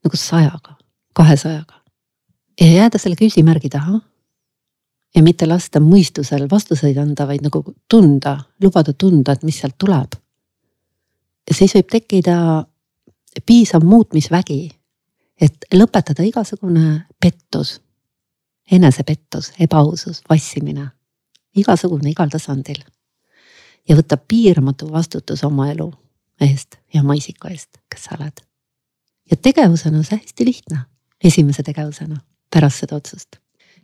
nagu 0.04 0.18
sajaga, 0.18 0.78
kahesajaga 1.14 1.82
ja 2.62 2.72
jääda 2.72 2.98
selle 2.98 3.16
küsimärgi 3.16 3.70
taha. 3.70 4.00
ja 5.16 5.24
mitte 5.24 5.48
lasta 5.48 5.80
mõistusel 5.80 6.46
vastuseid 6.52 6.98
anda, 6.98 7.26
vaid 7.28 7.42
nagu 7.42 7.64
tunda, 7.90 8.38
lubada 8.62 8.94
tunda, 8.94 9.34
et 9.34 9.44
mis 9.44 9.60
sealt 9.60 9.78
tuleb. 9.78 10.16
ja 11.50 11.56
siis 11.56 11.76
võib 11.76 11.90
tekkida 11.92 12.66
piisav 13.46 13.84
muutmisvägi, 13.84 14.72
et 15.42 15.68
lõpetada 15.74 16.26
igasugune 16.26 17.06
pettus, 17.22 17.78
enesepettus, 18.72 19.52
ebaausus, 19.60 20.22
vassimine, 20.30 20.90
igasugune 21.56 22.12
igal 22.12 22.30
tasandil. 22.30 22.84
ja 23.90 23.96
võtta 23.96 24.18
piiramatu 24.18 24.92
vastutus 24.92 25.44
oma 25.48 25.70
elu 25.72 25.88
eest 26.42 26.76
ja 26.94 27.02
oma 27.02 27.16
isiku 27.16 27.48
eest, 27.48 27.78
kes 27.90 28.04
sa 28.04 28.16
oled. 28.20 28.42
ja 29.32 29.38
tegevusena 29.38 29.98
on 29.98 30.04
see 30.04 30.18
hästi 30.18 30.46
lihtne, 30.46 30.80
esimese 31.24 31.64
tegevusena 31.64 32.20
pärast 32.54 32.84
seda 32.84 32.96
otsust. 32.96 33.38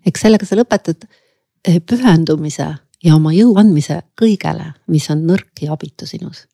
eks 0.05 0.21
sellega 0.21 0.45
sa 0.45 0.55
lõpetad 0.55 1.05
eh, 1.07 1.79
pühendumise 1.79 2.67
ja 3.03 3.15
oma 3.15 3.33
jõu 3.35 3.55
andmise 3.59 4.01
kõigele, 4.19 4.71
mis 4.87 5.09
on 5.11 5.25
nõrk 5.27 5.63
ja 5.65 5.73
abitu 5.73 6.07
sinus. 6.07 6.47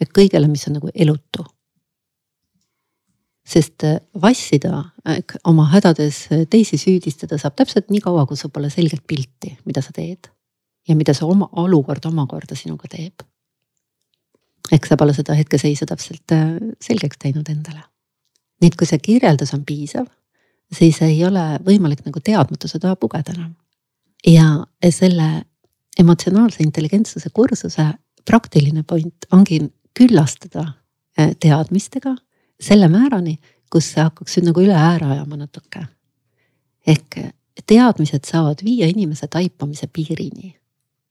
et 0.00 0.10
kõigele, 0.12 0.48
mis 0.48 0.66
on 0.68 0.76
nagu 0.76 0.90
elutu. 0.94 1.44
Sest 3.46 3.84
eh, 3.86 4.00
vassida, 4.22 4.82
oma 5.46 5.68
hädades 5.70 6.24
eh, 6.34 6.46
teisi 6.50 6.78
süüdistada 6.80 7.38
saab 7.38 7.56
täpselt 7.60 7.90
nii 7.90 8.02
kaua, 8.04 8.26
kui 8.26 8.36
sul 8.36 8.50
pole 8.50 8.70
selget 8.72 9.04
pilti, 9.06 9.56
mida 9.64 9.82
sa 9.82 9.94
teed. 9.94 10.32
ja 10.86 10.94
mida 10.94 11.10
see 11.14 11.26
oma 11.26 11.48
olukord 11.58 12.04
omakorda 12.06 12.54
sinuga 12.54 12.88
teeb. 12.90 13.22
ehk 14.72 14.86
sa 14.86 14.96
pole 14.96 15.14
seda 15.14 15.34
hetkeseisu 15.34 15.86
täpselt 15.86 16.34
selgeks 16.80 17.18
teinud 17.18 17.48
endale. 17.48 17.82
nii 18.60 18.72
et 18.72 18.76
kui 18.76 18.86
see 18.86 18.98
kirjeldus 18.98 19.54
on 19.54 19.64
piisav 19.64 20.06
siis 20.74 20.98
ei 21.02 21.18
ole 21.26 21.44
võimalik 21.66 22.02
nagu 22.06 22.20
teadmatuse 22.20 22.80
taha 22.82 22.96
pugeda 22.96 23.34
enam. 23.34 23.54
ja 24.26 24.66
selle 24.90 25.44
emotsionaalse 25.98 26.62
intelligentsuse 26.62 27.30
kursuse 27.32 27.86
praktiline 28.24 28.82
point 28.82 29.26
ongi 29.32 29.60
küllastada 29.94 30.64
äh, 31.18 31.30
teadmistega 31.40 32.16
selle 32.60 32.88
määrani, 32.88 33.38
kus 33.72 33.90
see 33.92 34.02
hakkaks 34.02 34.38
nagu 34.44 34.62
üle 34.62 34.76
ääre 34.76 35.06
ajama 35.16 35.36
natuke. 35.36 35.86
ehk 36.86 37.18
teadmised 37.66 38.24
saavad 38.24 38.62
viia 38.64 38.86
inimese 38.86 39.26
taipamise 39.26 39.86
piirini. 39.86 40.56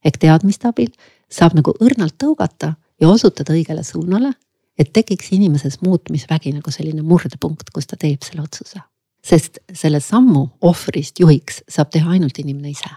ehk 0.05 0.17
teadmiste 0.17 0.67
abil 0.67 0.91
saab 1.29 1.53
nagu 1.53 1.73
õrnalt 1.81 2.15
tõugata 2.23 2.73
ja 3.01 3.09
osutada 3.09 3.53
õigele 3.53 3.83
suunale, 3.83 4.33
et 4.77 4.93
tekiks 4.93 5.31
inimeses 5.31 5.81
muutmisvägi 5.81 6.51
nagu 6.51 6.71
selline 6.71 7.01
murdepunkt, 7.01 7.69
kus 7.73 7.87
ta 7.87 7.95
teeb 7.95 8.23
selle 8.23 8.41
otsuse 8.41 8.81
sest 9.25 9.59
selle 9.73 9.99
sammu 10.03 10.45
ohvrist 10.69 11.19
juhiks 11.19 11.63
saab 11.71 11.91
teha 11.93 12.13
ainult 12.15 12.37
inimene 12.41 12.73
ise. 12.75 12.91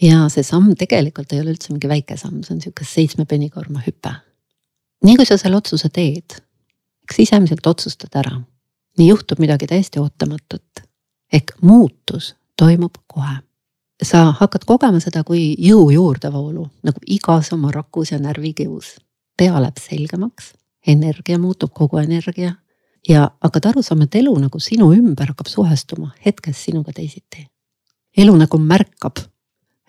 ja 0.00 0.24
see 0.32 0.42
samm 0.42 0.72
tegelikult 0.78 1.32
ei 1.32 1.42
ole 1.42 1.52
üldse 1.54 1.72
mingi 1.72 1.88
väike 1.90 2.16
samm, 2.18 2.40
see 2.42 2.56
on 2.56 2.62
sihuke 2.64 2.86
seitsme 2.88 3.28
penikoorma 3.30 3.84
hüpe. 3.84 4.14
nii 5.04 5.18
kui 5.20 5.28
sa 5.28 5.38
selle 5.40 5.60
otsuse 5.60 5.90
teed, 5.92 6.38
sisemiselt 7.12 7.66
otsustad 7.66 8.14
ära. 8.14 8.40
nii 8.98 9.08
juhtub 9.08 9.38
midagi 9.38 9.66
täiesti 9.66 9.98
ootamatut. 9.98 10.80
ehk 11.32 11.52
muutus 11.60 12.36
toimub 12.56 12.94
kohe. 13.06 13.36
sa 14.02 14.34
hakkad 14.40 14.64
kogema 14.66 15.00
seda 15.00 15.24
kui 15.24 15.54
jõu 15.58 15.90
juurdevoolu 15.90 16.68
nagu 16.82 16.98
igas 17.06 17.52
oma 17.52 17.70
rakus 17.70 18.12
ja 18.12 18.18
närvikihus. 18.18 18.96
pea 19.36 19.60
läheb 19.60 19.78
selgemaks, 19.80 20.52
energia 20.86 21.38
muutub 21.38 21.70
kogu 21.72 21.98
energia 21.98 22.54
ja 23.08 23.30
hakkad 23.40 23.64
aru 23.64 23.82
saama, 23.82 24.04
et 24.04 24.14
elu 24.14 24.34
nagu 24.38 24.60
sinu 24.60 24.92
ümber 24.92 25.32
hakkab 25.32 25.46
suhestuma 25.46 26.10
hetkes 26.26 26.64
sinuga 26.64 26.92
teisiti. 26.92 27.46
elu 28.16 28.36
nagu 28.36 28.58
märkab, 28.58 29.16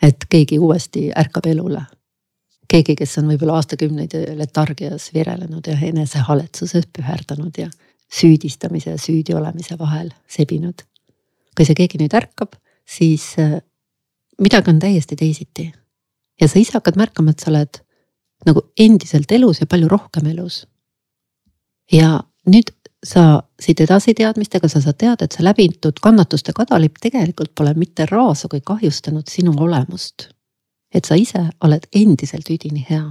et 0.02 0.26
keegi 0.30 0.60
uuesti 0.60 1.12
ärkab 1.16 1.46
elule. 1.46 1.82
Keegi, 2.72 2.96
kes 2.96 3.18
on 3.22 3.30
võib-olla 3.32 3.60
aastakümneid 3.60 4.16
letargias 4.40 5.12
virelenud 5.14 5.68
ja 5.68 5.78
enesehaletsuses 5.90 6.88
püherdanud 6.96 7.58
ja 7.58 7.70
süüdistamise 8.12 8.96
ja 8.96 8.98
süüdi 9.02 9.36
olemise 9.36 9.80
vahel 9.80 10.12
sebinud. 10.28 10.86
kui 11.56 11.66
see 11.66 11.76
keegi 11.76 12.02
nüüd 12.02 12.12
ärkab, 12.12 12.58
siis 12.84 13.38
äh, 13.40 13.62
midagi 14.42 14.70
on 14.70 14.80
täiesti 14.80 15.16
teisiti. 15.16 15.72
ja 16.42 16.48
sa 16.48 16.60
ise 16.60 16.74
hakkad 16.74 16.98
märkama, 16.98 17.32
et 17.32 17.40
sa 17.40 17.52
oled 17.52 17.82
nagu 18.46 18.62
endiselt 18.78 19.32
elus 19.32 19.62
ja 19.62 19.68
palju 19.68 19.88
rohkem 19.88 20.28
elus. 20.28 20.66
ja 21.92 22.20
nüüd 22.50 22.72
sa 23.06 23.44
siit 23.62 23.82
edasi 23.82 24.14
teadmistega, 24.18 24.68
sa 24.68 24.82
saad 24.82 24.98
teada, 24.98 25.26
et 25.26 25.36
see 25.36 25.46
läbitud 25.46 26.00
kannatuste 26.02 26.54
kadalipp 26.58 26.98
tegelikult 27.02 27.54
pole 27.56 27.74
mitte 27.78 28.08
raasa, 28.10 28.50
kui 28.50 28.62
kahjustanud 28.66 29.30
sinu 29.30 29.54
olemust. 29.62 30.30
Et 30.96 31.06
sa 31.06 31.18
ise 31.20 31.42
oled 31.64 31.88
endiselt 31.94 32.50
üdini 32.50 32.86
hea. 32.90 33.06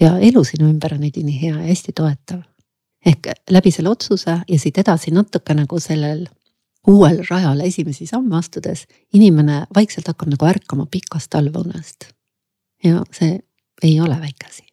ja 0.00 0.18
elu 0.18 0.42
sinu 0.44 0.68
ümber 0.68 0.92
on 0.94 1.06
üdini 1.08 1.32
hea 1.40 1.54
ja 1.54 1.68
hästi 1.68 1.92
toetav. 1.92 2.42
ehk 3.06 3.28
läbi 3.50 3.70
selle 3.70 3.88
otsuse 3.90 4.40
ja 4.48 4.58
siit 4.58 4.78
edasi 4.78 5.10
natuke 5.10 5.54
nagu 5.54 5.80
sellel 5.80 6.26
uuel 6.86 7.22
rajal 7.30 7.60
esimesi 7.60 8.06
samme 8.06 8.36
astudes, 8.38 8.86
inimene 9.14 9.64
vaikselt 9.74 10.06
hakkab 10.06 10.30
nagu 10.30 10.46
ärkama 10.46 10.86
pikast 10.90 11.30
talveunest. 11.30 12.12
ja 12.84 13.02
see 13.12 13.40
ei 13.82 14.00
ole 14.00 14.20
väike 14.20 14.46
asi. 14.48 14.64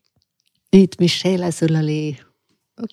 nüüd 0.75 0.99
Michelle, 0.99 1.51
sul 1.51 1.75
oli 1.75 2.17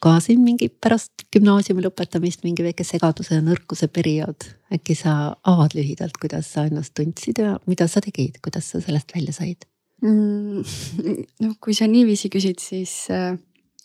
ka 0.01 0.15
siin 0.21 0.43
mingi 0.45 0.69
pärast 0.69 1.25
gümnaasiumi 1.33 1.83
lõpetamist 1.87 2.45
mingi 2.45 2.65
väike 2.65 2.85
segaduse 2.85 3.39
ja 3.39 3.45
nõrkuse 3.45 3.89
periood. 3.89 4.49
äkki 4.73 4.95
sa 4.95 5.35
avad 5.49 5.75
lühidalt, 5.75 6.19
kuidas 6.21 6.53
sa 6.53 6.67
ennast 6.69 6.95
tundsid 6.95 7.41
ja 7.41 7.59
mida 7.67 7.89
sa 7.89 8.03
tegid, 8.05 8.39
kuidas 8.45 8.71
sa 8.71 8.81
sellest 8.81 9.15
välja 9.17 9.33
said 9.33 9.65
mm,? 10.03 10.65
noh, 11.45 11.55
kui 11.61 11.75
sa 11.75 11.89
niiviisi 11.89 12.29
küsid, 12.33 12.61
siis 12.61 13.09
äh, 13.11 13.39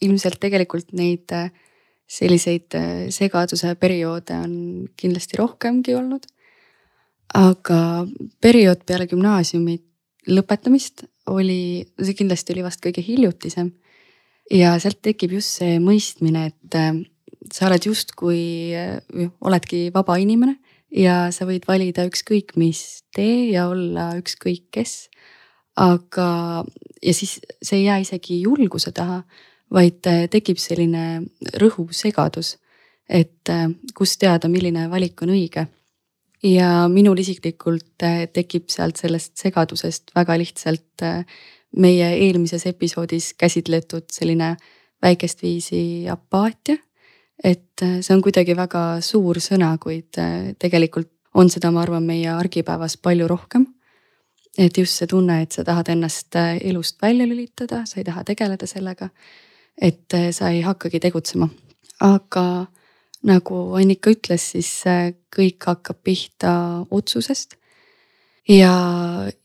ilmselt 0.04 0.40
tegelikult 0.44 0.92
neid 0.94 1.32
äh, 1.32 1.50
selliseid 2.08 2.76
äh, 2.76 3.08
segaduse 3.10 3.76
perioode 3.80 4.36
on 4.36 4.56
kindlasti 5.00 5.40
rohkemgi 5.40 5.96
olnud. 5.96 6.28
aga 7.36 8.06
periood 8.44 8.84
peale 8.86 9.08
gümnaasiumi 9.08 9.80
lõpetamist 10.28 11.08
oli, 11.32 11.88
see 12.00 12.14
kindlasti 12.20 12.54
oli 12.54 12.64
vast 12.68 12.84
kõige 12.84 13.02
hiljutisem 13.04 13.72
ja 14.52 14.76
sealt 14.82 15.02
tekib 15.06 15.36
just 15.38 15.60
see 15.60 15.80
mõistmine, 15.82 16.50
et 16.52 16.78
äh, 16.78 16.94
sa 17.54 17.70
oled 17.70 17.88
justkui, 17.90 18.74
äh, 18.78 19.30
oledki 19.42 19.90
vaba 19.94 20.18
inimene 20.22 20.58
ja 20.96 21.26
sa 21.36 21.48
võid 21.50 21.66
valida 21.68 22.06
ükskõik 22.08 22.56
mis 22.60 23.04
tee 23.16 23.52
ja 23.54 23.68
olla 23.72 24.14
ükskõik 24.20 24.70
kes. 24.72 25.10
aga, 25.76 26.64
ja 27.04 27.14
siis 27.14 27.40
see 27.62 27.82
ei 27.82 27.88
jää 27.90 27.98
isegi 28.00 28.38
julguse 28.46 28.94
taha, 28.96 29.24
vaid 29.72 30.06
äh, 30.08 30.28
tekib 30.32 30.58
selline 30.62 31.26
rõhuv 31.60 31.92
segadus, 31.92 32.56
et 33.10 33.50
kust 33.94 34.18
teada, 34.20 34.48
milline 34.50 34.88
valik 34.90 35.22
on 35.22 35.34
õige. 35.36 35.68
ja 36.44 36.88
minul 36.90 37.18
isiklikult 37.18 38.02
tekib 38.34 38.70
sealt 38.70 38.98
sellest 38.98 39.38
segadusest 39.38 40.12
väga 40.16 40.38
lihtsalt 40.38 41.04
meie 41.76 42.08
eelmises 42.28 42.66
episoodis 42.70 43.34
käsitletud 43.38 44.08
selline 44.12 44.56
väikest 45.02 45.42
viisi 45.42 46.10
apaatia. 46.10 46.78
et 47.44 47.82
äh, 47.84 48.00
see 48.02 48.16
on 48.16 48.22
kuidagi 48.24 48.56
väga 48.56 49.02
suur 49.04 49.42
sõna, 49.44 49.74
kuid 49.82 50.18
äh, 50.18 50.54
tegelikult 50.60 51.12
on 51.36 51.50
seda, 51.52 51.68
ma 51.72 51.82
arvan, 51.84 52.06
meie 52.08 52.30
argipäevas 52.32 52.98
palju 52.98 53.28
rohkem. 53.28 53.66
et 54.58 54.78
just 54.78 54.96
see 54.96 55.08
tunne, 55.08 55.42
et 55.42 55.52
sa 55.52 55.64
tahad 55.64 55.90
ennast 55.92 56.36
äh, 56.36 56.58
elust 56.64 57.02
välja 57.02 57.28
lülitada, 57.28 57.84
sa 57.86 58.00
ei 58.00 58.08
taha 58.08 58.24
tegeleda 58.24 58.68
sellega. 58.68 59.10
et 59.82 60.14
sa 60.32 60.50
ei 60.50 60.62
hakkagi 60.62 61.00
tegutsema, 61.00 61.50
aga 62.00 62.66
nagu 63.24 63.74
Annika 63.76 64.10
ütles, 64.10 64.52
siis 64.56 64.84
kõik 65.36 65.66
hakkab 65.68 65.98
pihta 66.04 66.86
otsusest 66.92 67.58
ja, 68.50 68.74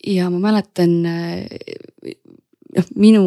ja 0.07 0.31
ma 0.31 0.39
mäletan 0.39 0.95
noh, 2.77 2.91
minu 2.97 3.25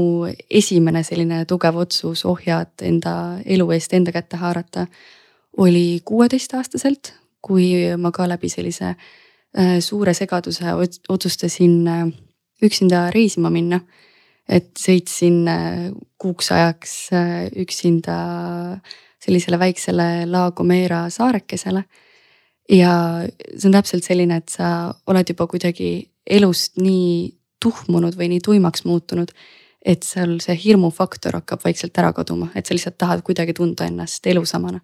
esimene 0.50 1.04
selline 1.04 1.44
tugev 1.50 1.78
otsus 1.84 2.26
ohjad 2.30 2.86
enda 2.86 3.16
elu 3.46 3.72
eest 3.76 3.94
enda 3.94 4.12
kätte 4.16 4.38
haarata 4.38 4.88
oli 5.58 6.02
kuueteistaastaselt, 6.06 7.14
kui 7.42 7.74
ma 7.98 8.12
ka 8.12 8.28
läbi 8.30 8.50
sellise 8.50 8.94
äh, 8.94 9.78
suure 9.80 10.14
segaduse 10.18 10.74
otsustasin 11.10 11.76
äh, 11.88 12.08
üksinda 12.64 13.10
reisima 13.14 13.50
minna. 13.54 13.82
et 14.50 14.76
sõitsin 14.76 15.46
äh, 15.48 15.92
kuuks 16.20 16.50
ajaks 16.52 16.94
üksinda 17.64 18.16
sellisele 19.24 19.60
väiksele 19.60 20.26
La 20.28 20.52
Gomera 20.52 21.06
saarekesele. 21.10 21.86
Ja 22.70 22.92
see 23.58 23.68
on 23.68 23.76
täpselt 23.76 24.06
selline, 24.08 24.40
et 24.40 24.54
sa 24.54 24.94
oled 25.10 25.30
juba 25.30 25.48
kuidagi 25.52 25.90
elust 26.24 26.80
nii 26.80 27.34
tuhmunud 27.64 28.16
või 28.20 28.30
nii 28.34 28.44
tuimaks 28.44 28.86
muutunud. 28.88 29.32
et 29.86 30.06
seal 30.08 30.38
see 30.40 30.54
hirmufaktor 30.56 31.36
hakkab 31.36 31.60
vaikselt 31.66 31.98
ära 32.00 32.14
kaduma, 32.16 32.46
et 32.56 32.66
sa 32.66 32.72
lihtsalt 32.72 32.96
tahad 32.98 33.20
kuidagi 33.22 33.54
tunda 33.54 33.86
ennast 33.86 34.28
elusamana. 34.28 34.80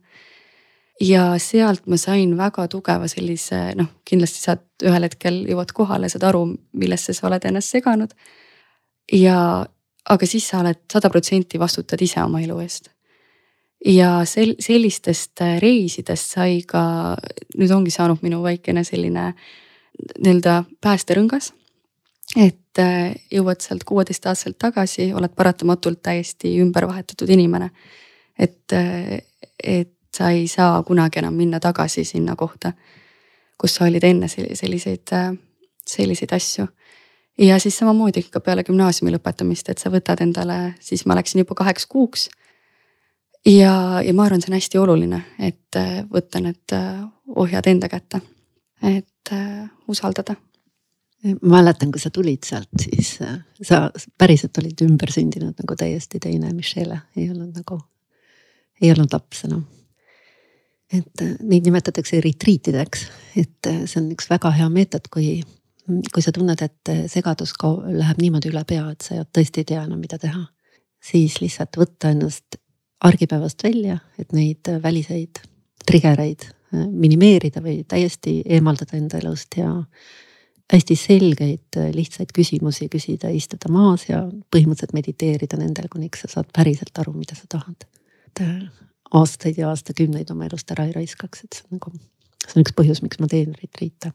ja 1.02 1.38
sealt 1.40 1.88
ma 1.88 1.98
sain 1.98 2.38
väga 2.38 2.68
tugeva 2.68 3.08
sellise 3.08 3.76
noh, 3.76 3.88
kindlasti 4.06 4.44
saad 4.44 4.66
ühel 4.84 5.08
hetkel 5.08 5.46
jõuad 5.48 5.72
kohale, 5.72 6.10
saad 6.10 6.24
aru, 6.24 6.46
millesse 6.74 7.14
sa 7.14 7.28
oled 7.28 7.46
ennast 7.46 7.72
seganud. 7.72 8.14
ja, 9.12 9.66
aga 10.10 10.26
siis 10.26 10.48
sa 10.48 10.60
oled 10.60 10.84
sada 10.92 11.10
protsenti 11.10 11.60
vastutad 11.60 12.02
ise 12.02 12.24
oma 12.24 12.42
elu 12.42 12.60
eest 12.60 12.92
ja 13.86 14.24
sel-, 14.26 14.58
sellistest 14.60 15.42
reisidest 15.62 16.36
sai 16.36 16.62
ka, 16.68 17.16
nüüd 17.58 17.72
ongi 17.72 17.92
saanud 17.96 18.24
minu 18.26 18.44
väikene 18.44 18.84
selline 18.84 19.34
nii-öelda 20.20 20.64
päästerõngas 20.82 21.54
et 22.38 22.80
äh, 22.80 23.16
jõuad 23.32 23.62
sealt 23.64 23.84
kuueteistaastaselt 23.88 24.60
tagasi, 24.62 25.10
oled 25.14 25.34
paratamatult 25.36 26.02
täiesti 26.04 26.58
ümbervahetatud 26.62 27.30
inimene. 27.30 27.70
et, 28.40 28.72
äh, 28.74 29.20
et 29.64 29.94
sa 30.16 30.30
ei 30.30 30.48
saa 30.48 30.84
kunagi 30.84 31.20
enam 31.20 31.34
minna 31.34 31.60
tagasi 31.60 32.04
sinna 32.04 32.36
kohta, 32.36 32.74
kus 33.58 33.76
sa 33.76 33.86
olid 33.86 34.04
enne 34.04 34.28
selliseid, 34.28 35.12
äh, 35.14 35.34
selliseid 35.86 36.32
asju. 36.32 36.68
ja 37.38 37.60
siis 37.60 37.78
samamoodi 37.78 38.24
ka 38.24 38.40
peale 38.40 38.64
gümnaasiumi 38.64 39.12
lõpetamist, 39.16 39.70
et 39.70 39.78
sa 39.78 39.90
võtad 39.90 40.22
endale, 40.22 40.76
siis 40.80 41.06
ma 41.06 41.16
läksin 41.16 41.40
juba 41.40 41.56
kaheks 41.56 41.86
kuuks. 41.86 42.30
Ja, 43.46 44.02
ja 44.04 44.14
ma 44.14 44.26
arvan, 44.26 44.42
see 44.42 44.52
on 44.52 44.58
hästi 44.58 44.82
oluline, 44.82 45.24
et 45.40 45.80
võtta 46.12 46.42
need 46.44 46.76
ohjad 47.36 47.68
enda 47.72 47.90
kätte, 47.92 48.22
et 48.84 49.34
usaldada 49.88 50.36
ma 51.24 51.60
mäletan, 51.60 51.92
kui 51.92 52.02
sa 52.02 52.12
tulid 52.14 52.46
sealt, 52.48 52.72
siis 52.82 53.18
äh, 53.26 53.40
sa 53.66 53.90
päriselt 54.18 54.58
olid 54.62 54.80
ümbersündinud 54.86 55.58
nagu 55.60 55.76
täiesti 55.78 56.20
teine 56.24 56.54
Michelle, 56.56 57.02
ei 57.18 57.30
olnud 57.30 57.58
nagu, 57.60 57.80
ei 58.82 58.92
olnud 58.94 59.14
laps 59.14 59.44
enam. 59.50 59.66
et 60.94 61.22
äh, 61.22 61.36
neid 61.44 61.68
nimetatakse 61.68 62.22
retriitideks, 62.24 63.08
et 63.38 63.68
äh, 63.68 63.84
see 63.86 64.00
on 64.02 64.12
üks 64.16 64.30
väga 64.32 64.54
hea 64.56 64.70
meetod, 64.74 65.12
kui, 65.12 65.42
kui 66.14 66.24
sa 66.24 66.32
tunned, 66.36 66.64
et 66.64 66.94
segadus 67.12 67.54
ka 67.60 67.74
läheb 67.84 68.24
niimoodi 68.24 68.54
üle 68.54 68.64
pea, 68.68 68.88
et 68.94 69.04
sa 69.04 69.26
tõesti 69.26 69.64
ei 69.64 69.70
tea 69.74 69.84
enam, 69.84 70.00
mida 70.00 70.18
teha. 70.22 70.48
siis 71.04 71.42
lihtsalt 71.42 71.78
võtta 71.80 72.10
ennast 72.16 72.60
argipäevast 73.04 73.64
välja, 73.64 73.98
et 74.20 74.34
neid 74.36 74.70
väliseid 74.84 75.40
trigereid 75.86 76.50
minimeerida 76.72 77.64
või 77.66 77.84
täiesti 77.88 78.42
eemaldada 78.46 78.98
enda 78.98 79.18
elust 79.18 79.56
ja 79.58 79.72
hästi 80.74 80.96
selgeid 80.96 81.80
lihtsaid 81.96 82.34
küsimusi 82.36 82.90
küsida, 82.94 83.32
istuda 83.34 83.72
maas 83.74 84.06
ja 84.10 84.22
põhimõtteliselt 84.54 84.94
mediteerida 84.94 85.58
nendel, 85.58 85.90
kuniks 85.90 86.26
sa 86.26 86.30
saad 86.36 86.52
päriselt 86.54 87.02
aru, 87.02 87.16
mida 87.18 87.36
sa 87.36 87.50
tahad. 87.50 87.88
et 88.30 88.42
äh, 88.46 88.70
aastaid 89.14 89.58
ja 89.58 89.70
aastakümneid 89.70 90.30
oma 90.32 90.46
elust 90.46 90.72
ära 90.72 90.86
ei 90.86 90.94
raiskaks, 90.94 91.44
et 91.44 91.58
see 91.58 91.66
on 91.70 91.80
nagu, 91.80 91.96
see 92.46 92.60
on 92.60 92.66
üks 92.66 92.76
põhjus, 92.78 93.02
miks 93.02 93.20
ma 93.20 93.28
teen 93.28 93.56
retriite. 93.58 94.14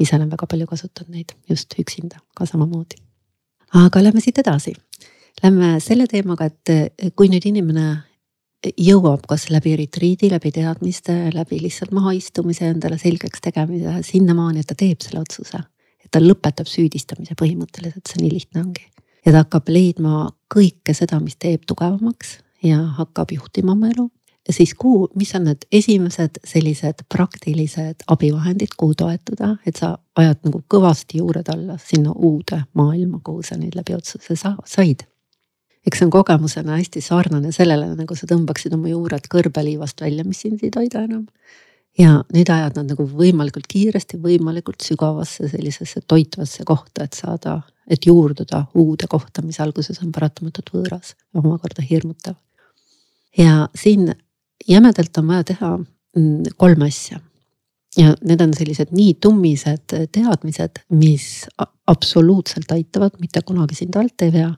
ise 0.00 0.16
olen 0.16 0.30
väga 0.30 0.46
palju 0.50 0.66
kasutanud 0.66 1.14
neid 1.14 1.36
just 1.48 1.74
üksinda 1.78 2.18
ka 2.34 2.46
samamoodi. 2.46 2.98
aga 3.84 4.02
lähme 4.02 4.20
siit 4.20 4.38
edasi. 4.38 4.74
Lähme 5.42 5.78
selle 5.80 6.06
teemaga, 6.10 6.50
et 6.50 7.12
kui 7.16 7.30
nüüd 7.32 7.46
inimene 7.48 8.02
jõuab 8.76 9.24
kas 9.28 9.48
läbi 9.50 9.72
retriidi, 9.80 10.28
läbi 10.30 10.52
teadmiste, 10.52 11.14
läbi 11.34 11.60
lihtsalt 11.62 11.94
mahaistumise, 11.96 12.68
endale 12.74 12.98
selgeks 13.00 13.40
tegemise 13.40 14.00
sinnamaani, 14.04 14.60
et 14.60 14.68
ta 14.68 14.76
teeb 14.76 15.00
selle 15.00 15.22
otsuse. 15.22 15.62
et 16.00 16.10
ta 16.10 16.20
lõpetab 16.20 16.68
süüdistamise 16.68 17.34
põhimõtteliselt, 17.36 18.06
see 18.08 18.22
nii 18.22 18.32
lihtne 18.32 18.62
ongi. 18.64 18.86
ja 19.24 19.32
ta 19.32 19.44
hakkab 19.44 19.68
leidma 19.68 20.28
kõike 20.54 20.94
seda, 20.94 21.20
mis 21.20 21.36
teeb 21.36 21.64
tugevamaks 21.66 22.38
ja 22.62 22.82
hakkab 22.98 23.32
juhtima 23.32 23.72
oma 23.72 23.88
elu 23.88 24.10
siis 24.50 24.74
kuhu, 24.74 25.08
mis 25.14 25.34
on 25.34 25.44
need 25.44 25.66
esimesed 25.72 26.40
sellised 26.44 27.04
praktilised 27.12 28.04
abivahendid, 28.08 28.74
kuhu 28.76 28.94
toetuda, 28.94 29.54
et 29.66 29.76
sa 29.76 29.94
ajad 30.16 30.40
nagu 30.48 30.62
kõvasti 30.74 31.20
juured 31.20 31.48
alla 31.52 31.76
sinna 31.78 32.12
uude 32.16 32.62
maailma, 32.74 33.20
kuhu 33.24 33.44
sa 33.46 33.58
nüüd 33.60 33.76
läbi 33.78 33.94
otsuse 33.94 34.36
sa 34.36 34.56
said. 34.66 35.06
Eks 35.86 35.98
see 36.00 36.06
on 36.06 36.12
kogemusena 36.14 36.76
hästi 36.76 37.02
sarnane 37.04 37.52
sellele, 37.56 37.92
nagu 37.96 38.16
sa 38.16 38.28
tõmbaksid 38.30 38.74
oma 38.76 38.90
juured 38.92 39.26
kõrbeliivast 39.32 40.00
välja, 40.04 40.26
mis 40.28 40.42
sind 40.44 40.62
ei 40.64 40.72
toida 40.74 41.04
enam. 41.06 41.26
ja 41.98 42.20
nüüd 42.32 42.50
ajad 42.52 42.76
nad 42.78 42.92
nagu 42.92 43.04
võimalikult 43.04 43.66
kiiresti, 43.68 44.20
võimalikult 44.22 44.84
sügavasse 44.84 45.48
sellisesse 45.50 46.00
toitvasse 46.06 46.64
kohta, 46.64 47.04
et 47.04 47.18
saada, 47.18 47.62
et 47.88 48.06
juurduda 48.06 48.66
uude 48.74 49.08
kohta, 49.10 49.42
mis 49.42 49.58
alguses 49.60 49.98
on 50.04 50.12
paratamatult 50.12 50.70
võõras, 50.74 51.16
omakorda 51.34 51.82
hirmutav 51.82 52.38
ja 53.38 53.68
siin 53.74 54.12
jämedalt 54.68 55.18
on 55.18 55.26
vaja 55.26 55.44
teha 55.44 55.78
mm, 55.78 56.42
kolm 56.56 56.82
asja. 56.82 57.20
ja 57.96 58.14
need 58.22 58.40
on 58.40 58.52
sellised 58.54 58.92
nii 58.94 59.14
tummised 59.20 59.94
teadmised, 60.14 60.82
mis 60.94 61.46
absoluutselt 61.86 62.70
aitavad, 62.70 63.16
mitte 63.20 63.42
kunagi 63.42 63.74
sind 63.74 63.96
alt 63.98 64.22
ei 64.22 64.32
vea. 64.32 64.52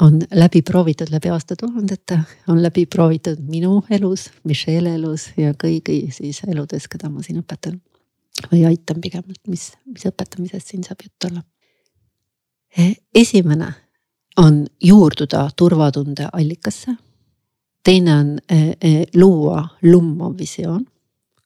On 0.00 0.20
läbi 0.34 0.62
proovitud 0.62 1.10
läbi 1.10 1.30
aastatuhandete, 1.30 2.18
on 2.48 2.62
läbi 2.62 2.86
proovitud 2.86 3.38
minu 3.48 3.84
elus, 3.90 4.30
Michelle 4.44 4.94
elus 4.94 5.28
ja 5.36 5.54
kõigi 5.54 6.10
siis 6.12 6.42
eludes, 6.48 6.88
keda 6.88 7.10
ma 7.10 7.22
siin 7.22 7.42
õpetan. 7.42 7.80
või 8.52 8.64
aitan 8.66 9.00
pigem, 9.00 9.22
mis, 9.46 9.72
mis 9.86 10.06
õpetamisest 10.06 10.70
siin 10.70 10.82
saab 10.84 11.02
jutt 11.04 11.24
olla. 11.30 11.42
esimene 13.14 13.74
on 14.36 14.66
juurduda 14.82 15.48
turvatunde 15.56 16.28
allikasse 16.32 16.96
teine 17.84 18.14
on 18.14 18.38
eh, 18.48 18.76
eh, 18.80 19.06
luua 19.14 19.68
lummav 19.82 20.38
visioon 20.38 20.86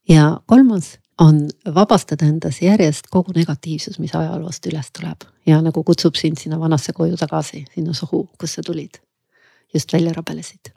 ja 0.09 0.41
kolmas 0.47 0.99
on 1.19 1.49
vabastada 1.75 2.27
endas 2.27 2.61
järjest 2.63 3.09
kogu 3.11 3.33
negatiivsus, 3.35 3.99
mis 3.99 4.15
ajaloost 4.15 4.67
üles 4.71 4.91
tuleb 4.95 5.27
ja 5.47 5.61
nagu 5.65 5.83
kutsub 5.85 6.17
sind 6.17 6.39
sinna 6.39 6.61
vanasse 6.61 6.93
koju 6.93 7.17
tagasi, 7.17 7.65
sinna 7.75 7.95
sohu, 7.95 8.29
kust 8.39 8.59
sa 8.59 8.63
tulid. 8.63 9.01
just 9.75 9.93
välja 9.93 10.13
rabelesid. 10.13 10.73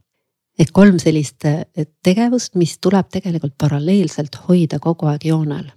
ehk 0.59 0.71
kolm 0.73 0.99
sellist 0.99 1.45
eh, 1.45 1.65
tegevust, 2.03 2.55
mis 2.55 2.77
tuleb 2.79 3.09
tegelikult 3.11 3.57
paralleelselt 3.57 4.35
hoida 4.47 4.79
kogu 4.79 5.05
aeg 5.05 5.25
joonel. 5.25 5.71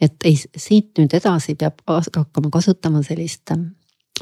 et 0.00 0.16
ei, 0.24 0.36
siit 0.56 0.98
nüüd 0.98 1.14
edasi 1.14 1.54
peab 1.54 1.80
hakkama 1.88 2.50
kasutama 2.50 3.02
sellist 3.02 3.50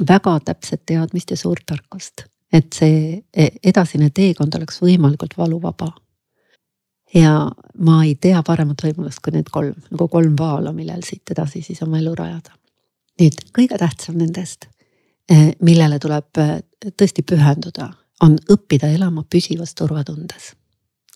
väga 0.09 0.41
täpset 0.41 0.87
teadmist 0.87 1.31
ja 1.31 1.37
suurt 1.37 1.67
tarkust 1.67 2.29
et 2.53 2.73
see 2.73 3.19
e, 3.33 3.49
edasine 3.71 4.11
teekond 4.15 4.55
oleks 4.59 4.81
võimalikult 4.83 5.37
valuvaba. 5.39 5.91
Ja 7.15 7.51
ma 7.79 7.99
ei 8.05 8.15
tea 8.21 8.43
paremat 8.47 8.83
võimalust 8.85 9.23
kui 9.25 9.35
need 9.37 9.51
kolm, 9.53 9.77
nagu 9.91 10.09
kolm 10.13 10.37
vaala, 10.39 10.73
millel 10.77 11.03
siit 11.07 11.31
edasi 11.35 11.63
siis 11.63 11.83
oma 11.83 11.99
elu 11.99 12.15
rajada. 12.15 12.57
nüüd 13.21 13.41
kõige 13.57 13.79
tähtsam 13.79 14.19
nendest, 14.19 14.69
e, 15.31 15.53
millele 15.63 15.99
tuleb 15.99 16.39
e, 16.39 16.49
tõesti 16.91 17.25
pühenduda, 17.27 17.91
on 18.23 18.37
õppida 18.51 18.91
elama 18.95 19.25
püsivas 19.25 19.75
turvatundes. 19.75 20.55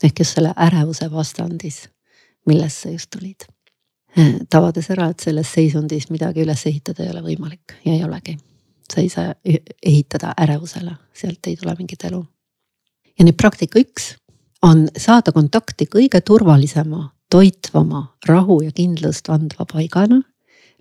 ehk 0.03 0.19
just 0.19 0.35
selle 0.35 0.55
ärevuse 0.57 1.11
vastandis, 1.11 1.89
millest 2.47 2.83
sa 2.83 2.91
just 2.91 3.11
tulid. 3.11 3.45
tabades 4.51 4.91
ära, 4.91 5.09
et 5.09 5.21
selles 5.21 5.53
seisundis 5.53 6.11
midagi 6.11 6.43
üles 6.43 6.67
ehitada 6.67 7.05
ei 7.05 7.11
ole 7.11 7.23
võimalik 7.23 7.77
ja 7.85 7.93
ei 7.93 8.05
olegi 8.05 8.39
sa 8.95 9.01
ei 9.01 9.09
saa 9.09 9.35
ehitada 9.83 10.35
ärevusele, 10.41 10.93
sealt 11.15 11.47
ei 11.47 11.57
tule 11.57 11.75
mingit 11.79 12.05
elu. 12.05 12.25
ja 13.19 13.25
nüüd 13.25 13.37
praktika 13.37 13.81
üks 13.81 14.15
on 14.63 14.87
saada 14.99 15.33
kontakti 15.33 15.87
kõige 15.91 16.21
turvalisema, 16.21 17.09
toitvama, 17.31 18.05
rahu 18.29 18.61
ja 18.63 18.73
kindlust 18.73 19.31
andva 19.33 19.67
paigana, 19.67 20.21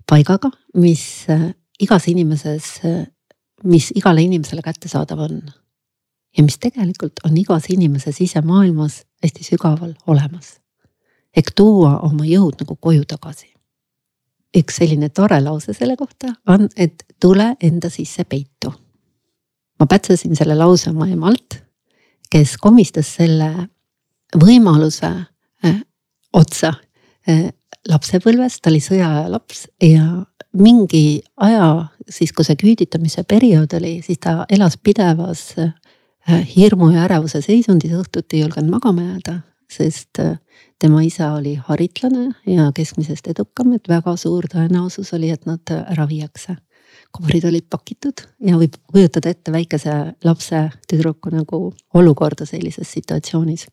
paigaga, 0.08 0.50
mis 0.74 1.26
äh, 1.30 1.50
igas 1.80 2.08
inimeses, 2.08 2.72
äh, 2.86 3.06
mis 3.64 3.90
igale 3.96 4.22
inimesele 4.22 4.62
kättesaadav 4.62 5.26
on. 5.28 5.42
ja 6.36 6.42
mis 6.42 6.56
tegelikult 6.58 7.20
on 7.24 7.36
igas 7.36 7.66
inimese 7.68 8.12
sisemaailmas 8.12 9.02
hästi 9.22 9.44
sügaval 9.44 9.94
olemas. 10.06 10.60
ehk 11.36 11.52
tuua 11.56 11.98
oma 11.98 12.24
jõud 12.24 12.60
nagu 12.60 12.76
koju 12.76 13.04
tagasi 13.04 13.52
üks 14.56 14.80
selline 14.82 15.08
tore 15.08 15.40
lause 15.40 15.74
selle 15.76 15.96
kohta 15.96 16.34
on, 16.48 16.68
et 16.76 17.04
tule 17.20 17.54
enda 17.62 17.90
sisse 17.90 18.24
peitu. 18.24 18.72
ma 19.80 19.86
pätsasin 19.86 20.36
selle 20.36 20.54
lause 20.54 20.90
oma 20.90 21.08
emalt, 21.10 21.58
kes 22.30 22.56
komistas 22.60 23.14
selle 23.16 23.48
võimaluse 24.38 25.10
äh, 25.64 25.80
otsa 26.32 26.74
äh, 27.28 27.50
lapsepõlves, 27.88 28.60
ta 28.60 28.70
oli 28.70 28.80
sõjaaja 28.82 29.28
laps 29.32 29.66
ja 29.82 30.22
mingi 30.52 31.22
aja 31.40 31.88
siis, 32.08 32.32
kui 32.32 32.44
see 32.46 32.58
küüditamise 32.60 33.24
periood 33.28 33.72
oli, 33.78 33.98
siis 34.04 34.20
ta 34.22 34.42
elas 34.52 34.76
pidevas 34.78 35.46
äh, 35.58 35.72
hirmu 36.56 36.92
ja 36.94 37.06
ärevuse 37.06 37.42
seisundis, 37.44 37.94
õhtuti 37.98 38.38
ei 38.38 38.44
julgenud 38.44 38.70
magama 38.76 39.06
jääda, 39.08 39.40
sest 39.72 40.20
tema 40.82 41.02
isa 41.02 41.32
oli 41.34 41.54
haritlane 41.68 42.28
ja 42.46 42.68
keskmisest 42.74 43.32
edukam, 43.32 43.72
et 43.76 43.88
väga 43.88 44.14
suur 44.20 44.46
tõenäosus 44.50 45.14
oli, 45.16 45.30
et 45.30 45.46
nad 45.46 45.74
ära 45.82 46.06
viiakse. 46.08 46.56
kobrid 47.12 47.44
olid 47.44 47.66
pakitud 47.68 48.22
ja 48.40 48.56
võib 48.56 48.76
kujutada 48.88 49.30
ette 49.30 49.52
väikese 49.52 50.14
lapse, 50.24 50.70
tüdruku 50.88 51.30
nagu 51.30 51.74
olukorda 51.94 52.46
sellises 52.46 52.92
situatsioonis. 52.92 53.66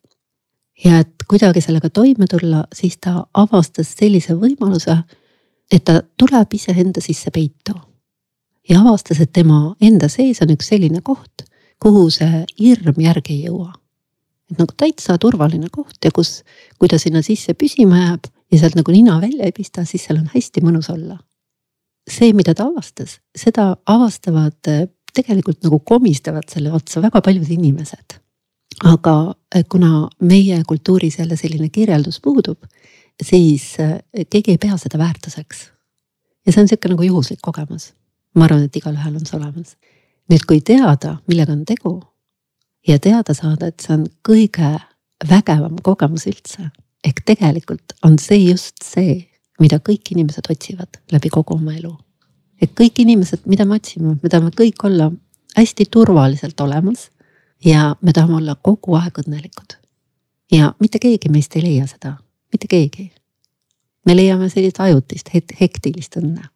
Ja 0.84 1.00
et 1.00 1.26
kuidagi 1.28 1.60
sellega 1.60 1.90
toime 1.90 2.26
tulla, 2.30 2.64
siis 2.74 2.98
ta 3.00 3.24
avastas 3.34 3.94
sellise 3.98 4.34
võimaluse, 4.34 4.96
et 5.72 5.84
ta 5.84 6.00
tuleb 6.16 6.54
iseenda 6.54 7.00
sisse 7.00 7.30
peitu. 7.30 7.74
ja 8.68 8.80
avastas, 8.80 9.20
et 9.20 9.32
tema 9.32 9.74
enda 9.80 10.08
sees 10.08 10.42
on 10.42 10.50
üks 10.54 10.68
selline 10.68 11.00
koht, 11.02 11.44
kuhu 11.82 12.10
see 12.10 12.44
hirm 12.60 13.00
järgi 13.00 13.34
ei 13.34 13.46
jõua 13.48 13.72
et 14.50 14.58
nagu 14.58 14.74
täitsa 14.76 15.16
turvaline 15.20 15.70
koht 15.72 16.04
ja 16.04 16.12
kus, 16.14 16.40
kui 16.78 16.90
ta 16.90 16.98
sinna 16.98 17.22
sisse 17.26 17.54
püsima 17.58 18.00
jääb 18.02 18.30
ja 18.50 18.60
sealt 18.60 18.78
nagu 18.78 18.94
nina 18.94 19.18
välja 19.22 19.46
ei 19.46 19.54
pista, 19.54 19.84
siis 19.86 20.06
seal 20.06 20.20
on 20.20 20.30
hästi 20.34 20.62
mõnus 20.64 20.90
olla. 20.92 21.18
see, 22.10 22.32
mida 22.34 22.54
ta 22.58 22.66
avastas, 22.66 23.20
seda 23.36 23.76
avastavad 23.86 24.58
tegelikult 25.14 25.62
nagu 25.62 25.78
komistavad 25.86 26.48
selle 26.50 26.72
otsa 26.74 27.02
väga 27.02 27.20
paljud 27.22 27.46
inimesed. 27.50 28.19
Aga 28.84 29.34
eh, 29.54 29.64
kuna 29.68 30.08
meie 30.20 30.62
kultuuris 30.68 31.18
jälle 31.18 31.36
selline 31.36 31.68
kirjeldus 31.68 32.20
puudub, 32.20 32.62
siis 33.22 33.76
eh, 33.78 34.00
keegi 34.30 34.56
ei 34.56 34.58
pea 34.58 34.76
seda 34.76 34.98
väärtuseks. 34.98 35.70
ja 36.46 36.52
see 36.52 36.62
on 36.62 36.68
sihuke 36.68 36.88
nagu 36.88 37.02
juhuslik 37.02 37.40
kogemus. 37.42 37.92
ma 38.34 38.44
arvan, 38.44 38.64
et 38.64 38.76
igalühel 38.76 39.16
on 39.16 39.26
see 39.26 39.38
olemas. 39.38 39.76
nüüd, 40.30 40.46
kui 40.48 40.60
teada, 40.60 41.18
millega 41.28 41.52
on 41.52 41.64
tegu 41.64 42.00
ja 42.88 42.98
teada 42.98 43.34
saada, 43.34 43.66
et 43.66 43.80
see 43.80 43.94
on 43.94 44.06
kõige 44.28 44.78
vägevam 45.28 45.76
kogemus 45.82 46.26
üldse. 46.26 46.70
ehk 47.04 47.24
tegelikult 47.24 47.96
on 48.02 48.18
see 48.18 48.50
just 48.50 48.82
see, 48.82 49.26
mida 49.60 49.76
kõik 49.76 50.12
inimesed 50.12 50.46
otsivad 50.50 51.00
läbi 51.12 51.28
kogu 51.28 51.54
oma 51.54 51.74
elu. 51.76 51.96
et 52.60 52.72
kõik 52.72 53.04
inimesed, 53.04 53.44
mida 53.46 53.64
me 53.64 53.76
otsime, 53.76 54.16
me 54.22 54.28
tahame 54.28 54.50
kõik 54.56 54.84
olla 54.84 55.12
hästi 55.56 55.84
turvaliselt 55.90 56.60
olemas 56.60 57.10
ja 57.64 57.96
me 58.00 58.12
tahame 58.12 58.36
olla 58.36 58.54
kogu 58.54 58.94
aeg 58.94 59.22
õnnelikud. 59.24 59.76
ja 60.52 60.74
mitte 60.80 60.98
keegi 60.98 61.28
meist 61.28 61.56
ei 61.56 61.62
leia 61.62 61.86
seda, 61.86 62.16
mitte 62.52 62.66
keegi. 62.68 63.12
me 64.06 64.16
leiame 64.16 64.48
sellist 64.48 64.80
ajutist 64.80 65.30
hektilist 65.60 66.16
õnne. 66.16 66.48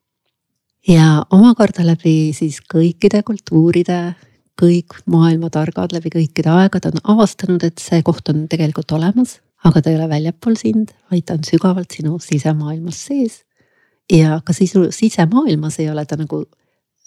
ja 0.88 1.24
omakorda 1.30 1.86
läbi 1.86 2.32
siis 2.32 2.60
kõikide 2.74 3.22
kultuuride 3.22 4.14
kõik 4.60 5.00
maailma 5.10 5.50
targad 5.50 5.92
läbi 5.92 6.12
kõikide 6.14 6.50
aegade 6.50 6.92
on 6.92 7.00
avastanud, 7.16 7.64
et 7.64 7.78
see 7.82 8.02
koht 8.06 8.28
on 8.30 8.46
tegelikult 8.48 8.92
olemas, 8.94 9.40
aga 9.64 9.82
ta 9.82 9.90
ei 9.90 9.98
ole 9.98 10.08
väljapool 10.08 10.56
sind, 10.60 10.92
vaid 11.10 11.26
ta 11.26 11.34
on 11.38 11.46
sügavalt 11.46 11.90
sinu 11.90 12.18
sisemaailmas 12.22 13.00
sees. 13.08 13.42
ja 14.12 14.40
ka 14.44 14.52
sisu 14.52 14.90
sisemaailmas 14.92 15.78
ei 15.80 15.90
ole 15.90 16.04
ta 16.04 16.16
nagu 16.16 16.44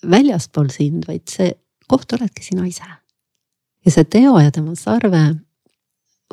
väljaspool 0.10 0.70
sind, 0.74 1.06
vaid 1.08 1.28
see 1.30 1.52
koht 1.88 2.14
oledki 2.14 2.44
sina 2.44 2.66
ise. 2.66 2.84
Ja 3.86 3.92
see 3.94 4.08
teo 4.18 4.38
ja 4.40 4.52
tema 4.52 4.76
sarve 4.76 5.24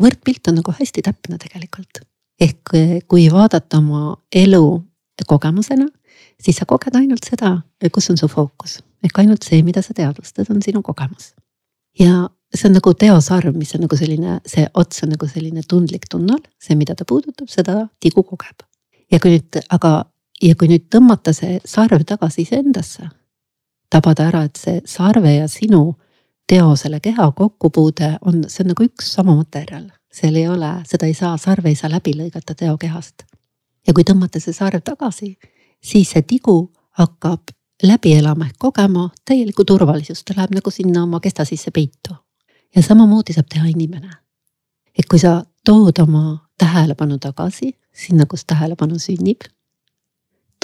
võrdpilt 0.00 0.50
on 0.50 0.58
nagu 0.60 0.74
hästi 0.74 1.02
täpne 1.02 1.38
tegelikult. 1.38 2.02
ehk 2.40 2.72
kui 3.08 3.28
vaadata 3.30 3.78
oma 3.78 4.16
elu 4.34 4.82
kogemusena, 5.26 5.86
siis 6.42 6.56
sa 6.58 6.66
koged 6.66 6.96
ainult 6.98 7.24
seda, 7.24 7.60
kus 7.92 8.10
on 8.10 8.18
su 8.18 8.28
fookus 8.28 8.80
ehk 9.04 9.20
ainult 9.20 9.44
see, 9.44 9.62
mida 9.66 9.82
sa 9.84 9.94
teadvustad, 9.96 10.48
on 10.50 10.62
sinu 10.64 10.82
kogemus. 10.82 11.32
ja 11.98 12.28
see 12.54 12.68
on 12.68 12.76
nagu 12.78 12.94
teosarv, 12.94 13.56
mis 13.58 13.74
on 13.76 13.84
nagu 13.84 13.96
selline, 13.98 14.38
see 14.46 14.66
ots 14.80 15.02
on 15.04 15.12
nagu 15.14 15.28
selline 15.30 15.64
tundlik 15.68 16.06
tunnel, 16.10 16.40
see, 16.62 16.76
mida 16.78 16.94
ta 16.94 17.06
puudutab, 17.08 17.50
seda 17.50 17.88
tigu 18.00 18.24
kogeb. 18.26 18.64
ja 19.12 19.20
kui 19.20 19.36
nüüd, 19.36 19.60
aga 19.74 19.92
ja 20.42 20.56
kui 20.58 20.70
nüüd 20.70 20.88
tõmmata 20.92 21.34
see 21.36 21.60
sarv 21.68 22.06
tagasi 22.08 22.44
iseendasse, 22.46 23.10
tabada 23.92 24.28
ära, 24.30 24.44
et 24.48 24.58
see 24.58 24.80
sarve 24.88 25.36
ja 25.36 25.48
sinu 25.50 25.94
teo, 26.46 26.76
selle 26.76 27.00
keha 27.00 27.32
kokkupuude 27.32 28.18
on, 28.20 28.44
see 28.48 28.64
on 28.64 28.72
nagu 28.72 28.84
üks 28.84 29.12
sama 29.16 29.36
materjal, 29.36 29.88
seal 30.12 30.36
ei 30.36 30.48
ole, 30.48 30.70
seda 30.88 31.06
ei 31.06 31.14
saa, 31.14 31.36
sarve 31.40 31.72
ei 31.72 31.78
saa 31.78 31.90
läbi 31.90 32.14
lõigata 32.16 32.54
teo 32.54 32.76
kehast. 32.78 33.24
ja 33.86 33.92
kui 33.94 34.04
tõmmata 34.04 34.40
see 34.40 34.52
sarv 34.52 34.80
tagasi, 34.84 35.34
siis 35.82 36.10
see 36.10 36.22
tigu 36.22 36.72
hakkab 37.00 37.52
läbi 37.82 38.14
elama 38.18 38.46
ehk 38.46 38.56
kogema 38.58 39.08
täielikku 39.24 39.64
turvalisust, 39.64 40.24
ta 40.24 40.34
läheb 40.36 40.54
nagu 40.54 40.70
sinna 40.70 41.02
oma 41.02 41.20
kesta 41.20 41.44
sisse 41.44 41.70
peitu. 41.70 42.16
ja 42.76 42.82
samamoodi 42.82 43.32
saab 43.32 43.48
teha 43.48 43.66
inimene. 43.66 44.10
et 44.98 45.06
kui 45.10 45.18
sa 45.18 45.44
tood 45.64 45.98
oma 45.98 46.48
tähelepanu 46.58 47.18
tagasi 47.18 47.72
sinna, 47.92 48.26
kus 48.26 48.44
tähelepanu 48.44 48.98
sünnib. 48.98 49.40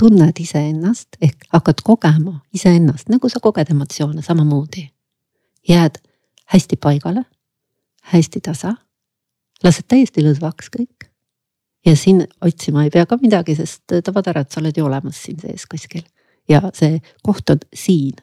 tunned 0.00 0.38
iseennast 0.40 1.08
ehk 1.20 1.44
hakkad 1.52 1.82
kogema 1.84 2.40
iseennast, 2.54 3.08
nagu 3.08 3.28
sa 3.28 3.40
koged 3.40 3.70
emotsioone 3.70 4.22
samamoodi. 4.22 4.90
Jääd 5.68 6.00
hästi 6.52 6.76
paigale, 6.76 7.24
hästi 8.12 8.40
tasa, 8.40 8.74
lased 9.64 9.86
täiesti 9.88 10.24
lõdvaks 10.24 10.70
kõik. 10.76 11.08
ja 11.86 11.96
siin 11.96 12.26
otsima 12.44 12.84
ei 12.84 12.90
pea 12.90 13.06
ka 13.06 13.16
midagi, 13.22 13.54
sest 13.56 14.00
tabad 14.04 14.26
ära, 14.28 14.40
et 14.40 14.52
sa 14.52 14.60
oled 14.60 14.76
ju 14.76 14.84
olemas 14.84 15.22
siin 15.22 15.38
sees 15.40 15.64
kuskil 15.66 16.04
ja 16.48 16.60
see 16.74 17.00
koht 17.22 17.50
on 17.50 17.62
siin. 17.74 18.16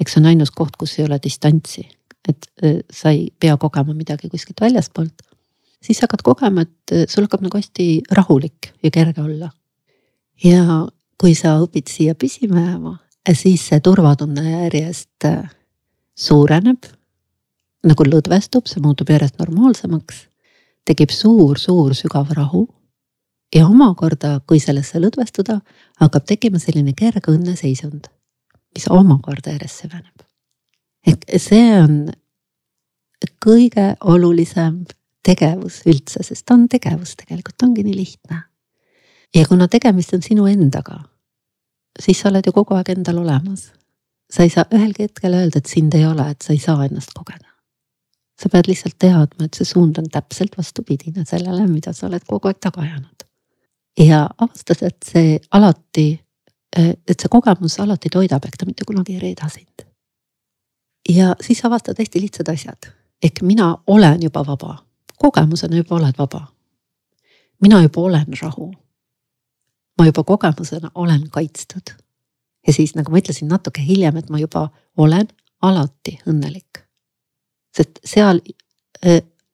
eks 0.00 0.14
see 0.14 0.20
on 0.22 0.28
ainus 0.30 0.50
koht, 0.54 0.76
kus 0.78 0.98
ei 0.98 1.06
ole 1.06 1.18
distantsi, 1.22 1.82
et 2.28 2.46
äh, 2.64 2.80
sa 2.90 3.10
ei 3.10 3.28
pea 3.40 3.56
kogema 3.56 3.94
midagi 3.94 4.28
kuskilt 4.28 4.60
väljaspoolt. 4.60 5.22
siis 5.82 6.00
hakkad 6.00 6.22
kogema, 6.22 6.62
et 6.62 6.92
äh, 6.92 7.04
sul 7.08 7.26
hakkab 7.26 7.42
nagu 7.42 7.58
hästi 7.58 8.02
rahulik 8.10 8.72
ja 8.82 8.90
kerge 8.90 9.22
olla. 9.22 9.50
ja 10.44 10.86
kui 11.18 11.34
sa 11.34 11.58
õpid 11.58 11.90
siia 11.90 12.14
püsima 12.14 12.60
jääma, 12.60 12.98
siis 13.34 13.68
see 13.68 13.80
turvatunne 13.80 14.50
järjest 14.50 15.24
äh, 15.24 15.50
suureneb. 16.18 16.82
nagu 17.86 18.04
lõdvestub, 18.04 18.66
see 18.66 18.82
muutub 18.82 19.10
järjest 19.10 19.38
normaalsemaks. 19.38 20.26
tekib 20.84 21.10
suur-suur 21.12 21.94
sügav 21.94 22.32
rahu 22.34 22.66
ja 23.54 23.66
omakorda, 23.66 24.40
kui 24.46 24.60
sellesse 24.60 24.98
lõdvestuda, 24.98 25.60
hakkab 26.00 26.24
tekkima 26.24 26.58
selline 26.58 26.94
kerge 26.96 27.32
õnneseisund, 27.32 28.08
mis 28.74 28.88
omakorda 28.90 29.54
järjest 29.56 29.84
süveneb. 29.84 30.24
ehk 31.06 31.24
see 31.38 31.82
on 31.82 32.10
kõige 33.44 33.94
olulisem 34.00 34.84
tegevus 35.26 35.82
üldse, 35.86 36.22
sest 36.22 36.46
ta 36.46 36.54
on 36.54 36.68
tegevus 36.68 37.16
tegelikult, 37.18 37.62
ongi 37.62 37.84
nii 37.84 37.96
lihtne. 37.96 38.42
ja 39.34 39.46
kuna 39.46 39.68
tegemist 39.68 40.14
on 40.14 40.22
sinu 40.22 40.46
endaga, 40.46 41.04
siis 42.00 42.20
sa 42.20 42.28
oled 42.28 42.46
ju 42.46 42.52
kogu 42.52 42.74
aeg 42.74 42.88
endal 42.96 43.18
olemas. 43.18 43.72
Sa 44.30 44.42
ei 44.42 44.50
saa 44.52 44.64
ühelgi 44.74 45.06
hetkel 45.08 45.34
öelda, 45.34 45.58
et 45.58 45.66
sind 45.66 45.94
ei 45.94 46.06
ole, 46.06 46.30
et 46.30 46.42
sa 46.42 46.52
ei 46.52 46.62
saa 46.62 46.84
ennast 46.84 47.14
kogeda 47.16 47.46
sa 48.38 48.46
pead 48.52 48.68
lihtsalt 48.70 48.94
teadma, 49.02 49.48
et 49.48 49.56
see 49.58 49.66
suund 49.66 49.98
on 49.98 50.06
täpselt 50.14 50.52
vastupidine 50.54 51.24
sellele, 51.26 51.64
mida 51.66 51.90
sa 51.92 52.06
oled 52.06 52.22
kogu 52.28 52.46
aeg 52.46 52.60
taga 52.62 52.84
ajanud 52.84 53.18
ja 53.98 54.30
avastas, 54.38 54.82
et 54.82 54.96
see 55.02 55.38
alati, 55.50 56.08
et 56.76 57.16
see 57.18 57.30
kogemus 57.30 57.78
alati 57.82 58.10
toidab, 58.12 58.44
ehk 58.44 58.58
ta 58.60 58.66
mitte 58.68 58.86
kunagi 58.86 59.16
ei 59.16 59.22
reeda 59.22 59.48
sind. 59.48 59.86
ja 61.08 61.34
siis 61.40 61.64
avastad 61.64 61.98
hästi 61.98 62.20
lihtsad 62.20 62.48
asjad, 62.52 62.90
ehk 63.22 63.42
mina 63.42 63.76
olen 63.86 64.22
juba 64.22 64.46
vaba, 64.46 64.84
kogemusena 65.18 65.76
juba 65.76 65.96
oled 65.96 66.18
vaba. 66.18 66.46
mina 67.60 67.82
juba 67.82 68.00
olen 68.00 68.26
rahu. 68.42 68.74
ma 69.98 70.06
juba 70.06 70.24
kogemusena 70.24 70.90
olen 70.94 71.30
kaitstud. 71.30 72.07
Ja 72.68 72.74
siis 72.76 72.92
nagu 72.98 73.12
ma 73.12 73.22
ütlesin 73.22 73.48
natuke 73.48 73.82
hiljem, 73.84 74.20
et 74.20 74.28
ma 74.30 74.40
juba 74.40 74.68
olen 74.96 75.28
alati 75.64 76.18
õnnelik. 76.28 76.84
sest 77.74 78.00
seal 78.04 78.40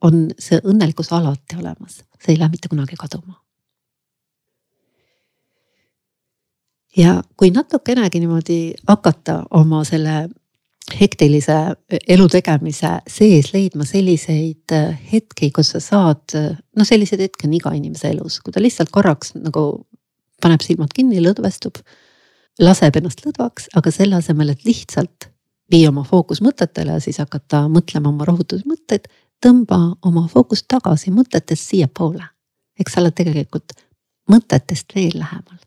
on 0.04 0.28
see 0.38 0.60
õnnelikkus 0.64 1.12
alati 1.12 1.56
olemas, 1.60 2.02
see 2.18 2.34
ei 2.34 2.38
lähe 2.40 2.50
mitte 2.52 2.68
kunagi 2.68 2.98
kaduma 2.98 3.38
ja 6.96 7.22
kui 7.36 7.50
natukenegi 7.50 8.20
niimoodi 8.22 8.58
hakata 8.88 9.42
oma 9.50 9.82
selle 9.84 10.28
hektilise 11.00 11.56
elu 12.08 12.26
tegemise 12.28 12.90
sees 13.08 13.52
leidma 13.54 13.86
selliseid 13.88 14.74
hetki, 15.12 15.50
kus 15.54 15.72
sa 15.74 15.80
saad, 15.80 16.34
noh, 16.36 16.86
selliseid 16.86 17.22
hetki 17.24 17.48
on 17.48 17.56
iga 17.56 17.72
inimese 17.76 18.10
elus, 18.12 18.40
kui 18.44 18.52
ta 18.52 18.62
lihtsalt 18.62 18.92
korraks 18.92 19.34
nagu 19.38 19.64
paneb 20.44 20.64
silmad 20.64 20.92
kinni, 20.94 21.22
lõdvestub. 21.24 21.80
Laseb 22.60 22.96
ennast 22.96 23.24
lõdvaks, 23.26 23.68
aga 23.74 23.90
selle 23.90 24.18
asemel, 24.20 24.52
et 24.54 24.64
lihtsalt 24.64 25.28
vii 25.72 25.86
oma 25.88 26.04
fookus 26.06 26.42
mõtetele, 26.44 27.00
siis 27.00 27.18
hakata 27.22 27.64
mõtlema 27.72 28.12
oma 28.12 28.26
rahutusmõtteid, 28.28 29.08
tõmba 29.42 29.80
oma 30.06 30.26
fookust 30.30 30.66
tagasi 30.68 31.12
mõtetest 31.14 31.70
siiapoole. 31.70 32.24
eks 32.78 32.92
sa 32.92 33.00
oled 33.00 33.14
tegelikult 33.14 33.72
mõtetest 34.30 34.94
veel 34.94 35.18
lähemal 35.18 35.60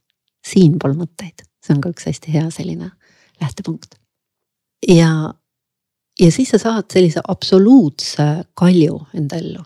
siinpool 0.47 0.95
mõtteid, 0.97 1.43
see 1.63 1.76
on 1.76 1.82
ka 1.82 1.91
üks 1.93 2.08
hästi 2.10 2.34
hea 2.34 2.50
selline 2.52 2.91
lähtepunkt. 3.41 3.95
ja, 4.88 5.34
ja 6.19 6.32
siis 6.32 6.50
sa 6.50 6.58
saad 6.58 6.91
sellise 6.93 7.21
absoluutse 7.28 8.28
kalju 8.54 9.02
enda 9.13 9.36
ellu, 9.36 9.63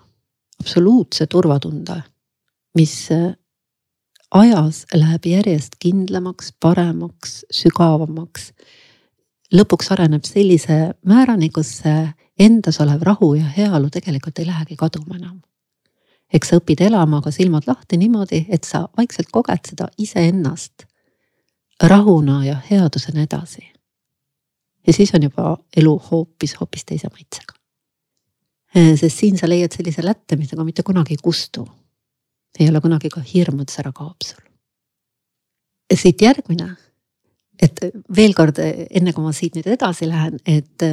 absoluutse 0.60 1.28
turvatunde, 1.28 2.02
mis 2.76 2.96
ajas 4.32 4.86
läheb 4.94 5.26
järjest 5.26 5.76
kindlamaks, 5.80 6.54
paremaks, 6.60 7.46
sügavamaks. 7.52 8.52
lõpuks 9.54 9.92
areneb 9.92 10.24
sellise 10.24 10.94
määrani, 11.06 11.50
kus 11.50 11.78
see 11.84 12.10
endas 12.40 12.80
olev 12.80 13.02
rahu 13.02 13.34
ja 13.36 13.46
heaolu 13.58 13.90
tegelikult 13.90 14.40
ei 14.40 14.46
lähegi 14.48 14.76
kaduma 14.76 15.16
enam 15.16 15.42
eks 16.34 16.52
sa 16.52 16.60
õpid 16.62 16.86
elama 16.88 17.22
ka 17.24 17.32
silmad 17.34 17.68
lahti 17.68 18.00
niimoodi, 18.00 18.46
et 18.50 18.64
sa 18.68 18.86
vaikselt 18.98 19.32
koged 19.36 19.74
seda 19.74 19.90
iseennast 20.00 20.86
rahuna 21.82 22.42
ja 22.46 22.58
headusena 22.70 23.26
edasi. 23.26 23.68
ja 24.88 24.94
siis 24.94 25.14
on 25.16 25.24
juba 25.24 25.58
elu 25.78 25.98
hoopis, 26.12 26.56
hoopis 26.60 26.86
teise 26.86 27.08
maitsega. 27.08 27.54
sest 28.96 29.18
siin 29.18 29.38
sa 29.38 29.50
leiad 29.50 29.72
sellise 29.76 30.06
lätte, 30.06 30.36
mis 30.36 30.52
nagu 30.52 30.66
mitte 30.66 30.84
kunagi 30.84 31.14
ei 31.14 31.24
kustu. 31.24 31.68
Ei 32.60 32.70
ole 32.70 32.82
kunagi 32.84 33.10
ka 33.10 33.22
hirmu, 33.26 33.64
et 33.64 33.74
see 33.74 33.84
ära 33.84 33.92
kaob 33.96 34.24
sul. 34.26 34.42
siit 35.92 36.22
järgmine, 36.24 36.70
et 37.62 37.80
veel 38.16 38.34
kord, 38.34 38.60
enne 38.62 39.14
kui 39.14 39.24
ma 39.24 39.34
siit 39.36 39.58
nüüd 39.58 39.68
edasi 39.74 40.08
lähen, 40.08 40.40
et 40.48 40.86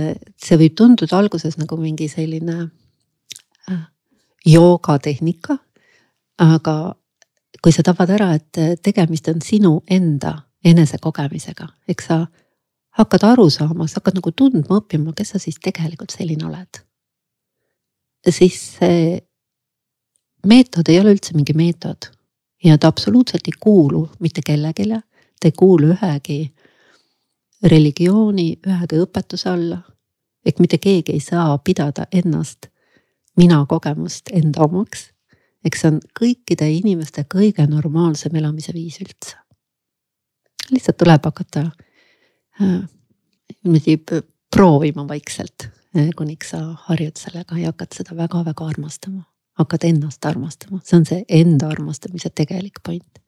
see 0.43 0.59
võib 0.59 0.75
tunduda 0.79 1.19
alguses 1.19 1.59
nagu 1.59 1.79
mingi 1.79 2.09
selline 2.11 2.71
äh, 3.71 3.85
joogatehnika. 4.47 5.59
aga 6.39 6.75
kui 7.63 7.73
sa 7.75 7.83
tabad 7.83 8.11
ära, 8.15 8.35
et 8.35 8.83
tegemist 8.83 9.29
on 9.29 9.41
sinu 9.43 9.81
enda 9.91 10.37
enesekogemisega, 10.65 11.67
eks 11.91 12.11
sa 12.11 12.19
hakkad 12.99 13.25
aru 13.27 13.49
saama, 13.51 13.87
sa 13.87 13.99
hakkad 14.01 14.19
nagu 14.19 14.33
tundma, 14.35 14.81
õppima, 14.81 15.15
kes 15.17 15.35
sa 15.35 15.43
siis 15.43 15.59
tegelikult 15.63 16.15
selline 16.15 16.47
oled. 16.47 16.83
siis 18.29 18.59
see 18.79 19.21
meetod 20.47 20.89
ei 20.89 21.01
ole 21.01 21.13
üldse 21.17 21.35
mingi 21.35 21.53
meetod 21.57 22.11
ja 22.65 22.79
ta 22.79 22.89
absoluutselt 22.89 23.47
ei 23.47 23.59
kuulu 23.61 24.09
mitte 24.21 24.41
kellelegi, 24.47 24.89
ta 25.41 25.49
ei 25.49 25.53
kuulu 25.53 25.93
ühegi 25.95 26.41
religiooni, 27.63 28.59
ühegi 28.67 29.05
õpetuse 29.05 29.51
alla. 29.51 29.83
ehk 30.47 30.59
mitte 30.59 30.79
keegi 30.79 31.13
ei 31.13 31.21
saa 31.21 31.59
pidada 31.59 32.07
ennast 32.13 32.71
mina 33.39 33.67
kogemust 33.69 34.33
enda 34.33 34.67
omaks. 34.67 35.11
eks 35.65 35.83
see 35.83 35.91
on 35.91 35.99
kõikide 36.21 36.69
inimeste 36.71 37.25
kõige 37.35 37.67
normaalsem 37.69 38.37
elamise 38.41 38.75
viis 38.75 38.99
üldse. 39.03 39.37
lihtsalt 40.71 40.99
tuleb 40.99 41.25
hakata 41.25 41.65
äh, 42.61 42.83
niimoodi 43.65 44.23
proovima 44.55 45.07
vaikselt, 45.09 45.69
äh, 45.97 46.11
kuniks 46.17 46.55
sa 46.55 46.63
harjud 46.89 47.17
sellega 47.21 47.59
ja 47.59 47.73
hakkad 47.73 47.95
seda 48.01 48.17
väga-väga 48.17 48.67
armastama. 48.75 49.25
Hakkad 49.59 49.85
ennast 49.89 50.25
armastama, 50.25 50.81
see 50.85 50.99
on 50.99 51.07
see 51.09 51.25
enda 51.41 51.69
armastamise 51.73 52.31
tegelik 52.31 52.83
point 52.87 53.23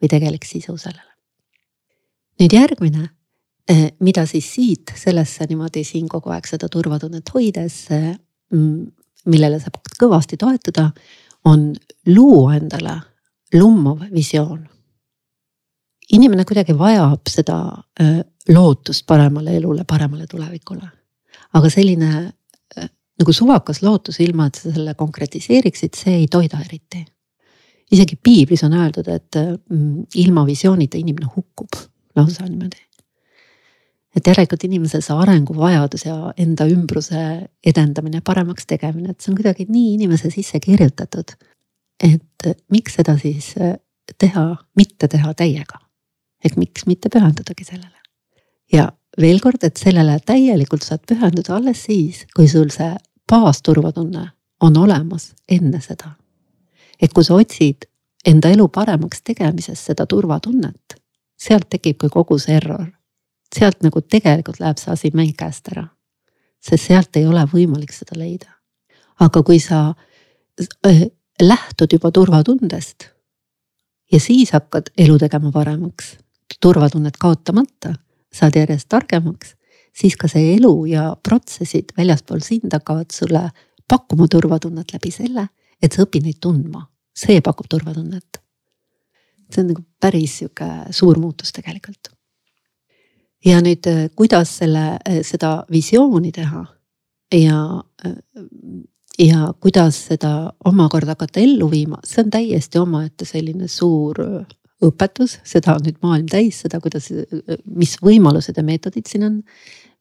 või 0.00 0.08
tegelik 0.08 0.46
sisu 0.48 0.76
sellele. 0.80 1.10
nüüd 2.40 2.54
järgmine 2.56 3.02
äh, 3.70 3.90
mida 4.00 4.26
siis 4.26 4.54
siit 4.54 4.92
sellesse 4.96 5.46
niimoodi 5.48 5.84
siin 5.84 6.08
kogu 6.08 6.32
aeg 6.32 6.48
seda 6.48 6.68
turvatunnet 6.68 7.34
hoides 7.34 7.82
mm, 7.92 8.86
millele 9.28 9.60
saab 9.60 9.80
kõvasti 10.00 10.38
toetuda, 10.40 10.90
on 11.44 11.72
luua 12.08 12.56
endale 12.56 12.96
lummav 13.54 14.04
visioon. 14.14 14.66
inimene 16.12 16.44
kuidagi 16.44 16.74
vajab 16.78 17.28
seda 17.28 17.56
lootust 18.48 19.06
paremale 19.06 19.56
elule, 19.56 19.84
paremale 19.84 20.26
tulevikule. 20.26 20.88
aga 21.52 21.70
selline 21.70 22.32
nagu 23.20 23.32
suvakas 23.36 23.82
lootus, 23.84 24.20
ilma 24.24 24.48
et 24.48 24.58
sa 24.58 24.72
selle 24.72 24.94
konkretiseeriksid, 24.98 25.96
see 25.98 26.20
ei 26.22 26.28
toida 26.30 26.60
eriti. 26.64 27.04
isegi 27.90 28.16
piiblis 28.22 28.62
on 28.62 28.76
öeldud, 28.78 29.08
et 29.10 29.36
mm, 29.36 30.04
ilma 30.22 30.44
visioonita 30.46 30.98
inimene 30.98 31.26
hukkub, 31.34 31.76
lausa 32.16 32.46
niimoodi. 32.46 32.86
et 34.16 34.26
järelikult 34.26 34.64
inimese 34.66 35.00
see 35.00 35.14
arenguvajadus 35.14 36.04
ja 36.06 36.32
enda 36.38 36.66
ümbruse 36.66 37.20
edendamine, 37.66 38.20
paremaks 38.26 38.66
tegemine, 38.66 39.10
et 39.10 39.20
see 39.20 39.32
on 39.32 39.36
kuidagi 39.38 39.66
nii 39.68 39.94
inimese 39.98 40.30
sisse 40.30 40.60
kirjutatud. 40.60 41.36
et 42.02 42.48
miks 42.70 42.94
seda 42.94 43.18
siis 43.18 43.54
teha, 44.18 44.56
mitte 44.76 45.08
teha 45.08 45.34
täiega. 45.34 45.78
ehk 46.44 46.56
miks 46.56 46.86
mitte 46.86 47.08
pühendudagi 47.12 47.64
sellele. 47.64 48.00
ja 48.72 48.90
veel 49.20 49.40
kord, 49.40 49.64
et 49.64 49.76
sellele 49.76 50.18
täielikult 50.26 50.82
saad 50.86 51.02
pühenduda 51.08 51.56
alles 51.56 51.84
siis, 51.84 52.24
kui 52.36 52.48
sul 52.48 52.70
see 52.70 52.94
baasturvatunne 53.30 54.30
on 54.60 54.76
olemas 54.76 55.34
enne 55.48 55.80
seda. 55.80 56.10
et 57.02 57.12
kui 57.12 57.24
sa 57.24 57.34
otsid 57.34 57.86
enda 58.26 58.48
elu 58.48 58.68
paremaks 58.68 59.22
tegemises 59.24 59.84
seda 59.86 60.06
turvatunnet, 60.06 60.96
sealt 61.38 61.70
tekibki 61.70 62.08
kogu 62.08 62.38
see 62.38 62.56
error. 62.56 62.86
sealt 63.58 63.82
nagu 63.82 64.00
tegelikult 64.00 64.60
läheb 64.60 64.78
see 64.78 64.92
asi 64.92 65.10
mäng 65.14 65.32
käest 65.36 65.68
ära. 65.72 65.86
sest 66.60 66.86
sealt 66.86 67.16
ei 67.16 67.26
ole 67.26 67.46
võimalik 67.54 67.92
seda 67.92 68.18
leida. 68.18 68.50
aga 69.20 69.42
kui 69.42 69.58
sa 69.58 69.94
äh, 70.86 71.06
lähtud 71.42 71.92
juba 71.92 72.10
turvatundest 72.10 73.08
ja 74.12 74.20
siis 74.20 74.52
hakkad 74.52 74.90
elu 74.98 75.18
tegema 75.18 75.52
paremaks, 75.52 76.16
turvatunnet 76.60 77.16
kaotamata, 77.16 77.94
saad 78.32 78.56
järjest 78.56 78.88
targemaks, 78.88 79.54
siis 79.96 80.16
ka 80.16 80.28
see 80.30 80.54
elu 80.56 80.72
ja 80.90 81.10
protsessid 81.22 81.94
väljaspool 81.96 82.42
sind 82.44 82.72
hakkavad 82.72 83.10
sulle 83.14 83.48
pakkuma 83.88 84.28
turvatunnet 84.30 84.94
läbi 84.94 85.10
selle, 85.14 85.48
et 85.82 85.92
sa 85.92 86.04
õpid 86.06 86.26
neid 86.26 86.38
tundma, 86.40 86.84
see 87.16 87.40
pakub 87.44 87.68
turvatunnet. 87.70 88.40
see 89.50 89.64
on 89.64 89.72
nagu 89.72 89.82
päris 90.00 90.36
sihuke 90.38 90.66
suur 90.94 91.18
muutus 91.18 91.52
tegelikult. 91.52 92.12
ja 93.44 93.60
nüüd, 93.60 93.86
kuidas 94.14 94.58
selle, 94.62 94.98
seda 95.26 95.64
visiooni 95.70 96.32
teha 96.32 96.66
ja 97.34 97.82
ja 99.18 99.52
kuidas 99.60 100.06
seda 100.06 100.52
omakorda 100.64 101.16
hakata 101.16 101.40
ellu 101.40 101.70
viima, 101.70 101.98
see 102.04 102.22
on 102.24 102.30
täiesti 102.30 102.78
omaette 102.78 103.24
selline 103.28 103.68
suur 103.68 104.20
õpetus, 104.84 105.38
seda 105.44 105.74
on 105.76 105.84
nüüd 105.84 105.98
maailm 106.04 106.28
täis, 106.30 106.62
seda, 106.64 106.80
kuidas, 106.80 107.10
mis 107.64 107.96
võimalused 108.00 108.56
ja 108.56 108.64
meetodid 108.64 109.08
siin 109.10 109.26
on. 109.26 109.38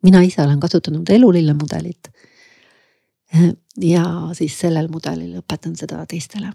Mina 0.04 0.22
ise 0.24 0.42
olen 0.44 0.60
kasutanud 0.60 1.10
elulille 1.10 1.54
mudelit. 1.54 2.10
ja 3.82 4.04
siis 4.34 4.60
sellel 4.60 4.88
mudelil 4.90 5.38
õpetan 5.42 5.76
seda 5.78 6.06
teistele. 6.06 6.52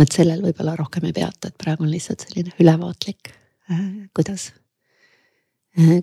et 0.00 0.12
sellel 0.12 0.42
võib-olla 0.42 0.76
rohkem 0.76 1.04
ei 1.04 1.12
peata, 1.12 1.48
et 1.48 1.58
praegu 1.58 1.84
on 1.84 1.90
lihtsalt 1.90 2.20
selline 2.20 2.54
ülevaatlik, 2.60 3.30
kuidas, 4.16 4.52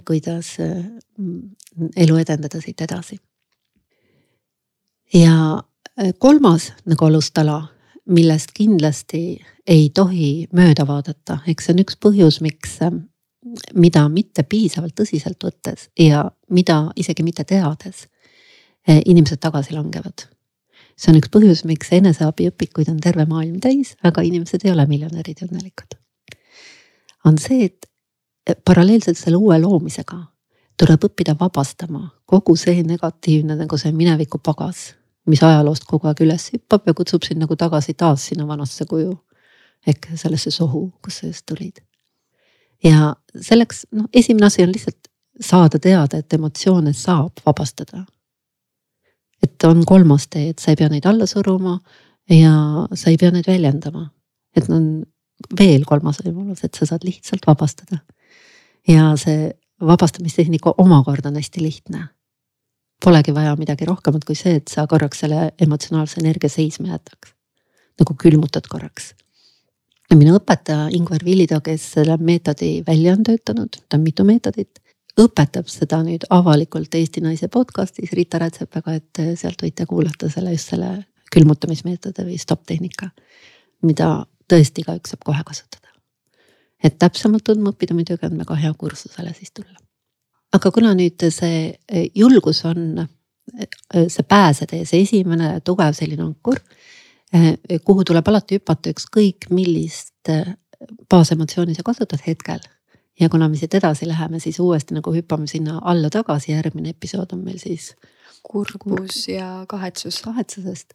kuidas 0.07 0.55
elu 1.95 2.17
edendada 2.17 2.61
siit 2.61 2.81
edasi 2.81 3.19
ja 5.13 5.63
äh, 5.99 6.13
kolmas 6.17 6.71
nagu 6.85 7.05
alustala, 7.05 7.67
millest 8.05 8.55
kindlasti 8.57 9.41
ei 9.67 9.89
tohi 9.93 10.47
mööda 10.55 10.87
vaadata, 10.87 11.41
eks 11.47 11.67
see 11.67 11.75
on 11.75 11.83
üks 11.83 11.97
põhjus, 12.01 12.41
miks, 12.43 12.77
äh, 12.85 12.95
mida 13.73 14.03
mitte 14.09 14.43
piisavalt 14.43 14.93
tõsiselt 14.99 15.43
võttes 15.43 15.89
ja 15.99 16.25
mida 16.49 16.91
isegi 16.95 17.23
mitte 17.23 17.43
teades 17.47 18.05
äh, 18.89 19.01
inimesed 19.05 19.41
tagasi 19.41 19.73
langevad. 19.73 20.27
see 20.95 21.11
on 21.11 21.17
üks 21.17 21.31
põhjus, 21.33 21.63
miks 21.65 21.91
eneseabiõpikuid 21.97 22.91
on 22.93 22.99
terve 23.01 23.25
maailm 23.25 23.59
täis, 23.59 23.95
aga 24.03 24.21
inimesed 24.21 24.65
ei 24.65 24.71
ole 24.71 24.85
miljonärid 24.85 25.41
ja 25.41 25.47
õnnelikud. 25.47 25.97
on 27.25 27.37
see, 27.37 27.65
et 27.65 28.59
paralleelselt 28.65 29.17
selle 29.17 29.37
uue 29.37 29.59
loomisega 29.59 30.21
tuleb 30.77 31.03
õppida 31.09 31.35
vabastama 31.39 32.09
kogu 32.25 32.55
see 32.55 32.83
negatiivne 32.83 33.55
nagu 33.55 33.77
see 33.77 33.91
mineviku 33.91 34.37
pagas 34.37 34.91
mis 35.25 35.43
ajaloost 35.43 35.85
kogu 35.89 36.09
aeg 36.09 36.23
üles 36.25 36.47
hüppab 36.53 36.87
ja 36.89 36.95
kutsub 36.97 37.25
sind 37.25 37.41
nagu 37.43 37.57
tagasi 37.57 37.93
taas 37.97 38.27
sinna 38.29 38.47
vanasse 38.47 38.85
kuju. 38.89 39.19
ehk 39.87 40.11
sellesse 40.15 40.51
sohu, 40.51 40.91
kust 41.01 41.21
sa 41.21 41.27
just 41.27 41.45
tulid. 41.45 41.81
Ja 42.83 43.15
selleks 43.39 43.85
noh, 43.91 44.07
esimene 44.13 44.45
asi 44.45 44.63
on 44.63 44.73
lihtsalt 44.73 45.09
saada 45.41 45.79
teada, 45.79 46.17
et 46.17 46.33
emotsioone 46.33 46.93
saab 46.93 47.41
vabastada. 47.45 48.05
et 49.43 49.63
on 49.65 49.85
kolmas 49.85 50.27
tee, 50.27 50.49
et 50.49 50.59
sa 50.59 50.71
ei 50.71 50.77
pea 50.77 50.89
neid 50.89 51.05
alla 51.05 51.25
suruma 51.25 51.79
ja 52.29 52.87
sa 52.93 53.09
ei 53.09 53.17
pea 53.17 53.31
neid 53.31 53.47
väljendama. 53.47 54.09
et 54.55 54.69
on 54.69 55.03
veel 55.57 55.85
kolmas 55.85 56.21
võimalus, 56.25 56.63
et 56.63 56.73
sa 56.73 56.85
saad 56.85 57.03
lihtsalt 57.03 57.47
vabastada. 57.47 57.99
ja 58.87 59.15
see 59.17 59.51
vabastamistehnika 59.81 60.73
omakorda 60.77 61.29
on 61.29 61.35
hästi 61.41 61.61
lihtne 61.61 62.07
polegi 63.03 63.33
vaja 63.33 63.55
midagi 63.57 63.85
rohkemat 63.89 64.25
kui 64.27 64.37
see, 64.37 64.59
et 64.61 64.71
sa 64.71 64.85
korraks 64.89 65.23
selle 65.23 65.51
emotsionaalse 65.61 66.21
energia 66.21 66.49
seisma 66.49 66.93
jätaks. 66.93 67.33
nagu 67.99 68.15
külmutad 68.17 68.65
korraks. 68.69 69.11
Minu 70.17 70.35
õpetaja 70.39 70.89
Ingvar 70.95 71.23
Villida, 71.25 71.61
kes 71.63 71.85
selle 71.97 72.17
meetodi 72.21 72.81
välja 72.87 73.13
on 73.15 73.23
töötanud, 73.27 73.81
ta 73.89 73.97
on 73.97 74.05
mitu 74.05 74.25
meetodit, 74.27 74.81
õpetab 75.19 75.69
seda 75.71 76.01
nüüd 76.05 76.25
avalikult 76.29 76.95
Eesti 76.95 77.23
Naise 77.23 77.47
podcast'is 77.51 78.13
Riita 78.17 78.39
Rätsepaga, 78.41 78.95
et 78.99 79.21
sealt 79.39 79.61
võite 79.63 79.85
kuulata 79.89 80.29
selle 80.31 80.55
just 80.55 80.73
selle 80.73 80.93
külmutamismeetodi 81.31 82.27
või 82.27 82.39
stopp 82.41 82.65
tehnika. 82.67 83.11
mida 83.81 84.25
tõesti 84.51 84.83
igaüks 84.83 85.13
saab 85.13 85.23
kohe 85.25 85.43
kasutada. 85.45 85.87
et 86.83 86.99
täpsemalt 86.99 87.43
tundma 87.43 87.71
õppida 87.71 87.93
muidugi 87.93 88.25
on 88.25 88.37
väga 88.37 88.55
hea 88.55 88.73
kursusele 88.73 89.33
siis 89.33 89.51
tulla 89.51 89.81
aga 90.55 90.71
kuna 90.73 90.93
nüüd 90.97 91.27
see 91.31 91.71
e, 91.71 92.05
julgus 92.17 92.63
on 92.67 93.01
e, 93.01 93.67
see 94.11 94.25
pääsetee, 94.27 94.83
see 94.87 95.05
esimene 95.05 95.53
tugev 95.65 95.95
selline 95.97 96.25
ankur, 96.25 96.59
kuhu 97.85 98.03
tuleb 98.03 98.27
alati 98.27 98.59
hüpata 98.59 98.91
ükskõik 98.91 99.49
millist 99.49 100.31
baasemotsiooni 101.09 101.75
sa 101.77 101.83
kasutad 101.85 102.23
hetkel. 102.27 102.59
ja 103.19 103.29
kuna 103.29 103.49
me 103.49 103.57
siit 103.57 103.73
edasi 103.73 104.07
läheme, 104.07 104.39
siis 104.39 104.59
uuesti 104.59 104.95
nagu 104.97 105.13
hüppame 105.13 105.47
sinna 105.47 105.79
alla 105.83 106.09
tagasi, 106.09 106.51
järgmine 106.51 106.89
episood 106.89 107.33
on 107.33 107.43
meil 107.43 107.59
siis. 107.59 107.95
kurbus 108.43 109.27
ja 109.27 109.65
kahetsus. 109.67 110.21
kahetsusest 110.21 110.93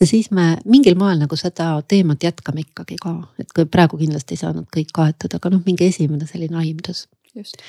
ja 0.00 0.06
siis 0.06 0.30
me 0.30 0.56
mingil 0.64 0.94
moel 0.98 1.18
nagu 1.18 1.36
seda 1.36 1.82
teemat 1.88 2.22
jätkame 2.22 2.64
ikkagi 2.66 2.96
ka, 3.02 3.14
et 3.38 3.52
kui 3.54 3.66
praegu 3.66 3.98
kindlasti 3.98 4.34
ei 4.34 4.42
saanud 4.42 4.66
kõik 4.76 4.94
kaetud, 4.94 5.36
aga 5.36 5.50
noh, 5.50 5.62
mingi 5.66 5.88
esimene 5.90 6.26
selline 6.26 6.56
aimdus. 6.56 7.08
just 7.34 7.60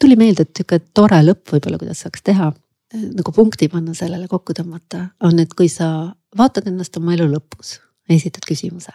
tuli 0.00 0.16
meelde, 0.16 0.46
et 0.46 0.56
sihuke 0.56 0.80
tore 0.96 1.20
lõpp 1.24 1.54
võib-olla, 1.54 1.78
kuidas 1.80 2.04
saaks 2.04 2.24
teha, 2.24 2.50
nagu 2.94 3.32
punkti 3.32 3.68
panna 3.70 3.94
sellele 3.94 4.28
kokku 4.28 4.54
tõmmata, 4.56 5.04
on, 5.26 5.38
et 5.42 5.54
kui 5.54 5.68
sa 5.70 6.10
vaatad 6.38 6.66
ennast 6.70 6.96
oma 6.98 7.14
elu 7.14 7.28
lõpus 7.30 7.78
esitad 8.10 8.46
küsimuse. 8.48 8.92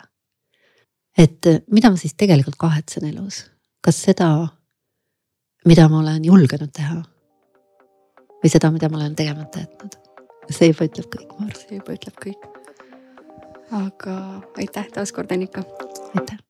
et 1.17 1.47
mida 1.71 1.89
ma 1.89 1.97
siis 1.97 2.13
tegelikult 2.13 2.57
kahetsen 2.59 3.05
elus, 3.07 3.45
kas 3.81 4.01
seda, 4.03 4.47
mida 5.65 5.87
ma 5.89 5.99
olen 5.99 6.25
julgenud 6.25 6.71
teha? 6.75 7.03
või 8.43 8.51
seda, 8.51 8.71
mida 8.71 8.89
ma 8.89 8.99
olen 8.99 9.15
tegemata 9.15 9.63
jätnud? 9.63 9.95
see 10.49 10.69
juba 10.69 10.89
ütleb 10.89 11.07
kõik, 11.15 11.29
ma 11.31 11.47
arvan. 11.47 11.61
see 11.61 11.79
juba 11.79 11.95
ütleb 11.95 12.19
kõik. 12.25 12.49
aga 13.83 14.17
aitäh 14.57 14.91
taaskord, 14.93 15.31
Annika. 15.31 15.63
aitäh 16.13 16.43